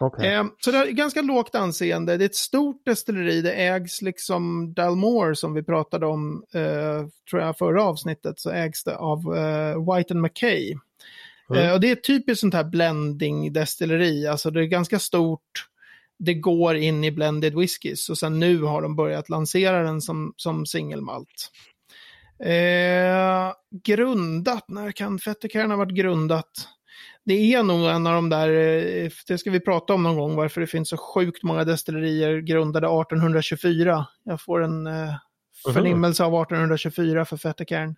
Okay. 0.00 0.26
Eh, 0.26 0.44
så 0.64 0.70
det 0.70 0.78
är 0.78 0.90
ganska 0.90 1.22
lågt 1.22 1.54
anseende. 1.54 2.16
Det 2.16 2.24
är 2.24 2.26
ett 2.26 2.34
stort 2.34 2.86
destilleri. 2.86 3.42
Det 3.42 3.52
ägs 3.52 4.02
liksom 4.02 4.74
Dalmore 4.74 5.36
som 5.36 5.54
vi 5.54 5.62
pratade 5.62 6.06
om, 6.06 6.44
eh, 6.54 7.06
tror 7.30 7.42
jag, 7.42 7.58
förra 7.58 7.82
avsnittet, 7.82 8.40
så 8.40 8.50
ägs 8.50 8.84
det 8.84 8.96
av 8.96 9.18
eh, 9.36 9.94
White 9.94 10.14
and 10.14 10.22
McKay. 10.22 10.74
Mm. 11.50 11.62
Eh, 11.62 11.72
och 11.72 11.80
det 11.80 11.90
är 11.90 11.96
typiskt 11.96 12.40
sånt 12.40 12.54
här 12.54 12.64
blending 12.64 13.52
destilleri. 13.52 14.26
Alltså 14.26 14.50
det 14.50 14.60
är 14.60 14.64
ganska 14.64 14.98
stort 14.98 15.68
det 16.18 16.34
går 16.34 16.76
in 16.76 17.04
i 17.04 17.10
blended 17.10 17.54
whiskys 17.54 18.08
och 18.08 18.18
sen 18.18 18.38
nu 18.38 18.62
har 18.62 18.82
de 18.82 18.96
börjat 18.96 19.28
lansera 19.28 19.82
den 19.82 20.00
som, 20.00 20.32
som 20.36 20.66
singelmalt. 20.66 21.50
Eh, 22.44 23.52
grundat, 23.84 24.64
när 24.68 24.92
kan 24.92 25.18
Fettercairn 25.18 25.70
ha 25.70 25.78
varit 25.78 25.96
grundat? 25.96 26.68
Det 27.24 27.54
är 27.54 27.62
nog 27.62 27.86
en 27.86 28.06
av 28.06 28.14
de 28.14 28.28
där, 28.28 28.48
eh, 28.48 29.10
det 29.26 29.38
ska 29.38 29.50
vi 29.50 29.60
prata 29.60 29.94
om 29.94 30.02
någon 30.02 30.16
gång, 30.16 30.36
varför 30.36 30.60
det 30.60 30.66
finns 30.66 30.88
så 30.88 30.96
sjukt 30.96 31.42
många 31.42 31.64
destillerier 31.64 32.38
grundade 32.38 32.86
1824. 32.86 34.06
Jag 34.24 34.40
får 34.40 34.62
en 34.62 34.86
eh, 34.86 35.14
förnimmelse 35.72 36.24
av 36.24 36.34
1824 36.34 37.24
för 37.24 37.36
Fettercairn. 37.36 37.96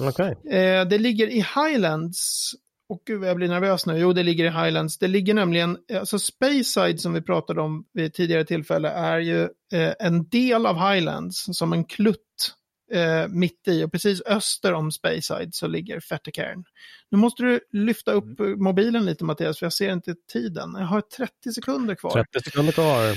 Okay. 0.00 0.30
Eh, 0.30 0.84
det 0.84 0.98
ligger 0.98 1.26
i 1.26 1.46
Highlands 1.54 2.52
och 2.90 3.02
gud, 3.06 3.24
jag 3.24 3.36
blir 3.36 3.48
nervös 3.48 3.86
nu. 3.86 3.98
Jo, 3.98 4.12
det 4.12 4.22
ligger 4.22 4.44
i 4.44 4.48
Highlands. 4.48 4.98
Det 4.98 5.08
ligger 5.08 5.34
nämligen, 5.34 5.78
alltså 5.94 6.18
Speyside 6.18 7.00
som 7.00 7.12
vi 7.12 7.22
pratade 7.22 7.60
om 7.60 7.84
vid 7.92 8.14
tidigare 8.14 8.44
tillfälle 8.44 8.88
är 8.88 9.18
ju 9.18 9.42
eh, 9.72 9.94
en 9.98 10.28
del 10.28 10.66
av 10.66 10.76
Highlands 10.76 11.44
som 11.52 11.72
en 11.72 11.84
klutt 11.84 12.54
eh, 12.92 13.28
mitt 13.28 13.68
i 13.68 13.84
och 13.84 13.92
precis 13.92 14.22
öster 14.26 14.72
om 14.72 14.92
Speyside 14.92 15.54
så 15.54 15.66
ligger 15.66 16.00
Fettercairn. 16.00 16.64
Nu 17.10 17.18
måste 17.18 17.42
du 17.42 17.60
lyfta 17.72 18.12
upp 18.12 18.40
mm. 18.40 18.62
mobilen 18.62 19.04
lite 19.04 19.24
Mattias, 19.24 19.58
för 19.58 19.66
jag 19.66 19.72
ser 19.72 19.92
inte 19.92 20.14
tiden. 20.32 20.74
Jag 20.78 20.86
har 20.86 21.00
30 21.00 21.52
sekunder 21.52 21.94
kvar. 21.94 22.10
30 22.10 22.40
sekunder 22.44 22.72
kvar. 22.72 23.16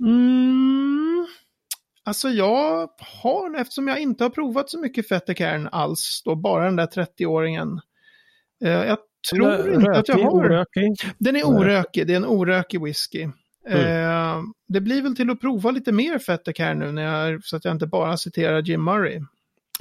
Mm. 0.00 1.26
Alltså 2.04 2.28
jag 2.28 2.88
har, 3.22 3.60
eftersom 3.60 3.88
jag 3.88 4.00
inte 4.00 4.24
har 4.24 4.30
provat 4.30 4.70
så 4.70 4.78
mycket 4.78 5.08
Fettercairn 5.08 5.68
alls, 5.72 6.22
då 6.24 6.34
bara 6.34 6.64
den 6.64 6.76
där 6.76 6.86
30-åringen. 6.86 7.80
Eh, 8.64 8.70
jag 8.70 8.98
tror 9.32 9.48
rökig, 9.48 9.74
inte 9.74 9.90
att 9.90 10.08
jag 10.08 10.18
har. 10.18 10.30
Orökig. 10.30 10.96
Den 11.18 11.36
är 11.36 11.44
orökig, 11.44 12.06
det 12.06 12.12
är 12.12 12.16
en 12.16 12.26
orökig 12.26 12.82
whisky. 12.82 13.28
Mm. 13.68 14.38
Eh, 14.38 14.42
det 14.68 14.80
blir 14.80 15.02
väl 15.02 15.16
till 15.16 15.30
att 15.30 15.40
prova 15.40 15.70
lite 15.70 15.92
mer 15.92 16.18
Fettek 16.18 16.58
här 16.58 16.74
nu 16.74 16.92
när 16.92 17.02
jag, 17.02 17.44
så 17.44 17.56
att 17.56 17.64
jag 17.64 17.74
inte 17.74 17.86
bara 17.86 18.16
citerar 18.16 18.62
Jim 18.62 18.84
Murray. 18.84 19.20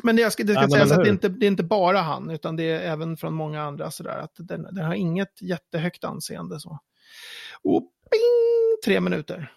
Men 0.03 0.15
det, 0.15 0.31
ska, 0.31 0.43
det 0.43 0.53
ska 0.53 0.61
ja, 0.61 0.69
sägas 0.69 0.91
att 0.91 1.03
det 1.03 1.09
är, 1.09 1.11
inte, 1.11 1.29
det 1.29 1.45
är 1.45 1.47
inte 1.47 1.63
bara 1.63 1.99
han, 1.99 2.29
utan 2.29 2.55
det 2.55 2.63
är 2.63 2.91
även 2.91 3.17
från 3.17 3.33
många 3.33 3.61
andra 3.63 3.91
sådär. 3.91 4.17
Att 4.17 4.33
den, 4.35 4.67
den 4.71 4.85
har 4.85 4.93
inget 4.93 5.41
jättehögt 5.41 6.03
anseende 6.03 6.59
så. 6.59 6.79
Och 7.63 7.81
bing, 7.81 8.81
tre 8.85 8.99
minuter. 8.99 9.51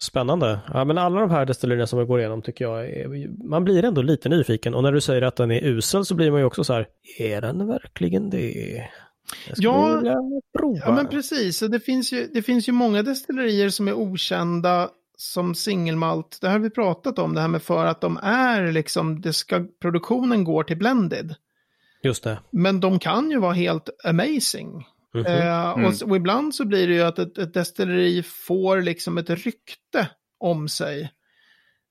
Spännande. 0.00 0.60
Ja, 0.72 0.84
men 0.84 0.98
alla 0.98 1.20
de 1.20 1.30
här 1.30 1.46
destillerierna 1.46 1.86
som 1.86 1.98
vi 1.98 2.04
går 2.04 2.20
igenom 2.20 2.42
tycker 2.42 2.64
jag 2.64 2.86
är, 2.90 3.28
man 3.48 3.64
blir 3.64 3.84
ändå 3.84 4.02
lite 4.02 4.28
nyfiken 4.28 4.74
och 4.74 4.82
när 4.82 4.92
du 4.92 5.00
säger 5.00 5.22
att 5.22 5.36
den 5.36 5.50
är 5.50 5.64
usel 5.64 6.04
så 6.04 6.14
blir 6.14 6.30
man 6.30 6.40
ju 6.40 6.46
också 6.46 6.64
så 6.64 6.72
här, 6.72 6.86
är 7.18 7.40
den 7.40 7.66
verkligen 7.66 8.30
det? 8.30 8.88
Ja, 9.56 10.02
ja, 10.84 10.92
men 10.92 11.08
precis. 11.08 11.60
Det 11.60 11.80
finns, 11.80 12.12
ju, 12.12 12.28
det 12.34 12.42
finns 12.42 12.68
ju 12.68 12.72
många 12.72 13.02
destillerier 13.02 13.68
som 13.68 13.88
är 13.88 13.92
okända 13.92 14.90
som 15.16 15.54
singelmalt. 15.54 16.38
Det 16.40 16.46
här 16.46 16.54
har 16.54 16.60
vi 16.60 16.70
pratat 16.70 17.18
om, 17.18 17.34
det 17.34 17.40
här 17.40 17.48
med 17.48 17.62
för 17.62 17.86
att 17.86 18.00
de 18.00 18.18
är 18.22 18.72
liksom, 18.72 19.20
det 19.20 19.32
ska, 19.32 19.66
produktionen 19.82 20.44
går 20.44 20.62
till 20.62 20.78
blended. 20.78 21.34
Just 22.02 22.24
det. 22.24 22.38
Men 22.50 22.80
de 22.80 22.98
kan 22.98 23.30
ju 23.30 23.38
vara 23.38 23.52
helt 23.52 23.88
amazing. 24.04 24.86
Mm 25.14 25.26
-hmm. 25.26 25.74
mm. 25.74 25.86
och, 25.86 26.10
och, 26.10 26.16
ibland 26.16 26.54
så 26.54 26.64
blir 26.64 26.88
det 26.88 26.94
ju 26.94 27.02
att 27.02 27.18
ett, 27.18 27.38
ett 27.38 27.54
destilleri 27.54 28.22
får 28.22 28.80
liksom 28.80 29.18
ett 29.18 29.30
rykte 29.30 30.08
om 30.40 30.68
sig. 30.68 31.12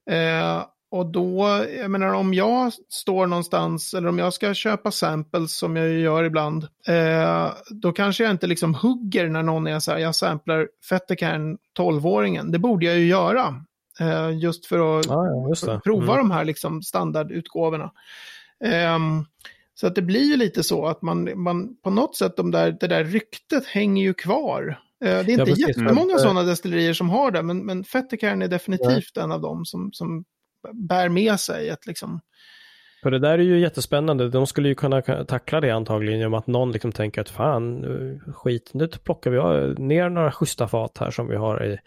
Eh, 0.09 0.63
och 0.91 1.05
då, 1.05 1.65
jag 1.77 1.91
menar 1.91 2.13
om 2.13 2.33
jag 2.33 2.73
står 2.89 3.27
någonstans 3.27 3.93
eller 3.93 4.09
om 4.09 4.19
jag 4.19 4.33
ska 4.33 4.53
köpa 4.53 4.91
samples 4.91 5.57
som 5.57 5.75
jag 5.75 5.89
gör 5.89 6.23
ibland, 6.23 6.67
eh, 6.87 7.51
då 7.69 7.91
kanske 7.91 8.23
jag 8.23 8.31
inte 8.31 8.47
liksom 8.47 8.73
hugger 8.73 9.29
när 9.29 9.43
någon 9.43 9.67
är 9.67 9.79
så 9.79 9.91
här, 9.91 9.97
jag 9.97 10.15
samplar 10.15 10.69
Fettercairn 10.89 11.57
12-åringen. 11.77 12.51
Det 12.51 12.59
borde 12.59 12.85
jag 12.85 12.97
ju 12.97 13.07
göra. 13.07 13.63
Eh, 13.99 14.37
just 14.37 14.65
för 14.65 14.99
att 14.99 15.09
ah, 15.09 15.53
ja, 15.65 15.81
prova 15.83 16.13
mm. 16.13 16.17
de 16.17 16.31
här 16.31 16.45
liksom 16.45 16.81
standardutgåvorna. 16.81 17.91
Um, 18.95 19.25
så 19.79 19.87
att 19.87 19.95
det 19.95 20.01
blir 20.01 20.23
ju 20.23 20.37
lite 20.37 20.63
så 20.63 20.85
att 20.85 21.01
man, 21.01 21.41
man 21.41 21.75
på 21.83 21.89
något 21.89 22.15
sätt, 22.15 22.37
de 22.37 22.51
där, 22.51 22.77
det 22.79 22.87
där 22.87 23.03
ryktet 23.03 23.65
hänger 23.65 24.03
ju 24.03 24.13
kvar. 24.13 24.79
Eh, 25.05 25.09
det 25.25 25.33
är 25.33 25.39
inte 25.39 25.51
ja, 25.51 25.67
jättemånga 25.67 26.11
mm. 26.11 26.19
sådana 26.19 26.43
destillerier 26.43 26.93
som 26.93 27.09
har 27.09 27.31
det, 27.31 27.41
men, 27.41 27.65
men 27.65 27.83
Fettercairn 27.83 28.41
är 28.41 28.47
definitivt 28.47 29.11
ja. 29.13 29.23
en 29.23 29.31
av 29.31 29.41
dem 29.41 29.65
som, 29.65 29.89
som 29.93 30.23
bär 30.73 31.09
med 31.09 31.39
sig 31.39 31.69
ett 31.69 31.87
liksom... 31.87 32.19
För 33.03 33.11
det 33.11 33.19
där 33.19 33.39
är 33.39 33.43
ju 33.43 33.59
jättespännande. 33.59 34.29
De 34.29 34.47
skulle 34.47 34.67
ju 34.67 34.75
kunna 34.75 35.01
tackla 35.01 35.61
det 35.61 35.71
antagligen 35.71 36.19
genom 36.19 36.33
att 36.33 36.47
någon 36.47 36.71
liksom 36.71 36.91
tänker 36.91 37.21
att 37.21 37.29
fan, 37.29 37.85
skit, 38.35 38.69
nu 38.73 38.87
plockar 38.87 39.31
vi 39.31 39.83
ner 39.83 40.09
några 40.09 40.31
schyssta 40.31 40.67
fat 40.67 40.97
här 40.97 41.11
som 41.11 41.27
vi 41.27 41.35
har 41.35 41.65
i, 41.65 41.77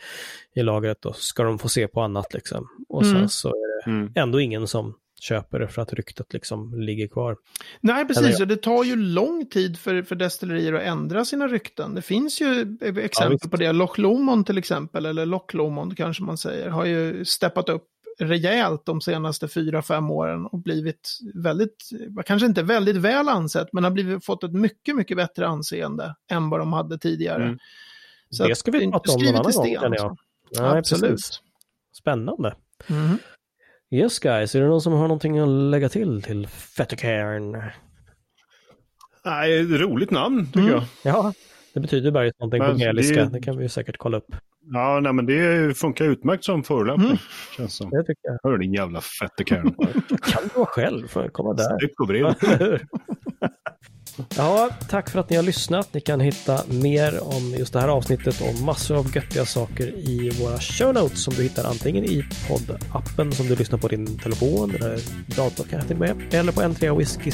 i 0.61 0.63
lagret 0.63 1.07
och 1.07 1.17
ska 1.17 1.43
de 1.43 1.59
få 1.59 1.69
se 1.69 1.89
på 1.89 2.01
annat 2.01 2.35
liksom. 2.35 2.69
Och 2.89 3.03
mm. 3.03 3.19
sen 3.19 3.29
så 3.29 3.49
är 3.49 3.85
det 3.85 3.91
mm. 3.91 4.13
ändå 4.15 4.41
ingen 4.41 4.67
som 4.67 4.95
köper 5.23 5.61
det 5.61 5.69
för 5.69 5.83
att 5.83 5.93
ryktet 5.93 6.33
liksom 6.33 6.81
ligger 6.81 7.09
kvar. 7.09 7.37
Nej, 7.81 8.07
precis. 8.07 8.41
Och 8.41 8.47
det 8.47 8.57
tar 8.57 8.85
ju 8.85 8.97
lång 8.97 9.47
tid 9.47 9.79
för, 9.79 10.03
för 10.03 10.17
destillerier 10.17 10.73
att 10.73 10.83
ändra 10.83 11.25
sina 11.25 11.49
rykten. 11.49 11.95
Det 11.95 12.03
finns 12.03 12.41
ju 12.41 12.79
exempel 12.81 13.39
ja, 13.43 13.49
på 13.51 13.57
det. 13.57 13.73
Loch 13.73 13.99
Lomond 13.99 14.47
till 14.47 14.59
exempel, 14.59 15.07
eller 15.07 15.27
Loch 15.27 15.55
Lomond 15.55 15.97
kanske 15.97 16.23
man 16.23 16.39
säger, 16.39 16.69
har 16.69 16.85
ju 16.85 17.25
steppat 17.25 17.69
upp 17.69 17.87
rejält 18.19 18.83
de 18.87 19.01
senaste 19.01 19.49
fyra, 19.49 19.83
fem 19.83 20.11
åren 20.11 20.47
och 20.47 20.59
blivit 20.59 21.19
väldigt, 21.35 21.91
kanske 22.27 22.47
inte 22.47 22.63
väldigt 22.63 22.97
väl 22.97 23.29
ansett, 23.29 23.73
men 23.73 23.85
har 23.85 23.91
blivit, 23.91 24.25
fått 24.25 24.45
ett 24.45 24.53
mycket, 24.53 24.97
mycket 24.97 25.17
bättre 25.17 25.47
anseende 25.47 26.15
än 26.31 26.51
vad 26.51 26.61
de 26.61 26.73
hade 26.73 26.99
tidigare. 26.99 27.45
Mm. 27.45 27.59
Så 28.31 28.47
det 28.47 28.57
ska 28.57 28.71
vi 28.71 28.91
prata 28.91 29.13
om 29.13 29.23
någon 29.23 29.35
annan 29.37 29.53
gång, 29.53 29.95
jag. 29.95 30.17
Ja, 30.51 30.79
Absolut. 30.79 31.11
Precis. 31.11 31.43
Spännande. 31.93 32.55
Mm. 32.87 33.19
Yes 33.93 34.19
guys, 34.19 34.55
är 34.55 34.61
det 34.61 34.67
någon 34.67 34.81
som 34.81 34.93
har 34.93 35.03
någonting 35.03 35.39
att 35.39 35.49
lägga 35.49 35.89
till 35.89 36.23
till 36.23 36.47
Fettercairn? 36.47 37.63
Nej, 39.25 39.63
roligt 39.63 40.11
namn 40.11 40.47
tycker 40.47 40.61
mm. 40.61 40.73
jag. 40.73 40.85
Ja, 41.03 41.33
det 41.75 41.81
betyder 41.81 42.11
bara 42.11 42.31
någonting 42.39 42.63
men, 42.63 42.75
på 42.75 42.81
gäliska. 42.81 43.25
Det... 43.25 43.31
det... 43.31 43.41
kan 43.41 43.59
vi 43.59 43.69
säkert 43.69 43.97
kolla 43.97 44.17
upp. 44.17 44.37
Ja, 44.73 45.01
nej, 45.01 45.13
men 45.13 45.27
det 45.27 45.77
funkar 45.77 46.05
utmärkt 46.05 46.45
som 46.45 46.63
förolämpning. 46.63 47.07
Mm. 47.09 47.19
Känns 47.57 47.77
som. 47.77 47.91
Det 47.91 48.03
tycker 48.03 48.21
jag. 48.23 48.51
Hör 48.51 48.59
din 48.59 48.75
jävla 48.75 49.01
Fettercairn. 49.01 49.75
kan 50.23 50.43
du 50.43 50.49
vara 50.55 50.67
själv, 50.67 51.09
för 51.09 51.29
komma 51.29 51.55
där. 51.55 51.79
Snyggt 51.79 52.01
och. 52.01 53.50
Ja, 54.37 54.71
tack 54.89 55.11
för 55.11 55.19
att 55.19 55.31
ni 55.31 55.37
har 55.37 55.43
lyssnat. 55.43 55.95
Ni 55.95 56.01
kan 56.01 56.21
hitta 56.21 56.63
mer 56.69 57.23
om 57.23 57.55
just 57.59 57.73
det 57.73 57.81
här 57.81 57.89
avsnittet 57.89 58.41
och 58.41 58.63
massor 58.63 58.97
av 58.97 59.17
göttiga 59.17 59.45
saker 59.45 59.87
i 59.87 60.31
våra 60.41 60.59
show 60.61 60.95
notes 60.95 61.25
som 61.25 61.35
du 61.35 61.43
hittar 61.43 61.65
antingen 61.65 62.05
i 62.05 62.25
poddappen 62.49 63.33
som 63.33 63.49
du 63.49 63.57
lyssnar 63.57 63.79
på 63.79 63.89
din 63.89 64.19
telefon 64.19 64.75
eller 64.75 65.01
dator 65.37 65.67
kanske 65.71 65.89
till 65.89 65.97
med 65.97 66.35
eller 66.35 66.53
på 66.53 66.61
n3 66.61 66.99
whisky 66.99 67.31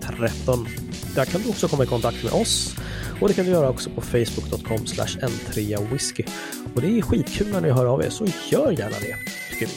13. 0.00 0.68
Där 1.14 1.24
kan 1.24 1.42
du 1.42 1.48
också 1.48 1.68
komma 1.68 1.84
i 1.84 1.86
kontakt 1.86 2.24
med 2.24 2.32
oss 2.32 2.76
och 3.20 3.28
det 3.28 3.34
kan 3.34 3.44
du 3.44 3.50
göra 3.50 3.68
också 3.68 3.90
på 3.90 4.00
facebook.com 4.00 4.78
n3 4.78 5.90
whisky. 5.92 6.24
Och 6.74 6.80
det 6.80 6.98
är 6.98 7.02
skitkul 7.02 7.52
när 7.52 7.60
ni 7.60 7.70
hör 7.70 7.86
av 7.86 8.02
er 8.02 8.10
så 8.10 8.26
gör 8.50 8.70
gärna 8.70 8.96
det, 9.00 9.16
tycker 9.50 9.66
vi. 9.66 9.72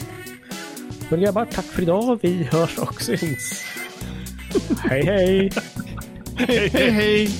Men 1.10 1.20
grabbar, 1.20 1.46
tack 1.52 1.64
för 1.64 1.82
idag. 1.82 2.18
Vi 2.22 2.44
hörs 2.44 2.78
och 2.78 3.02
syns. 3.02 3.64
hej 4.78 5.04
hej! 5.04 5.50
Hej, 6.48 6.90
hej! 6.90 7.30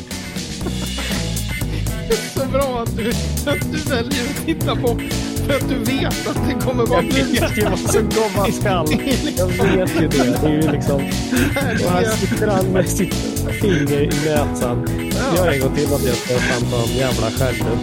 så 2.34 2.46
bra 2.46 2.82
att 2.82 2.96
du, 2.96 3.11
att 3.51 3.72
du 3.72 3.90
väljer 3.90 4.24
att 4.30 4.46
titta 4.46 4.76
på 4.76 4.98
för 5.46 5.57
att 5.57 5.68
du 5.68 5.78
vet 5.78 6.28
att 6.28 6.48
det 6.48 6.66
kommer 6.66 6.86
vara 6.86 7.03
Jag 7.03 7.24
vet 7.24 7.59
ju 7.59 7.64
vad 7.64 7.78
som 7.78 8.11
komma 8.11 8.53
skall. 8.53 8.86
Jag 9.36 9.46
vet 9.46 10.03
ju 10.03 10.09
det. 10.09 10.38
Det 10.42 10.48
är 10.48 10.62
ju 10.62 10.72
liksom... 10.72 10.96
Och 11.84 11.90
här 11.90 12.05
sitter 12.05 12.46
han 12.46 12.72
med 12.72 12.88
sitt 12.88 13.14
finger 13.61 14.01
i 14.01 14.11
näsan. 14.24 14.86
Gör 15.36 15.53
en 15.53 15.61
gång 15.61 15.74
till 15.74 15.86
så 15.86 15.98
jag 16.07 16.40
fan 16.40 16.70
ta 16.70 16.82
en 16.82 16.96
jävla 16.96 17.30
skärm 17.30 17.78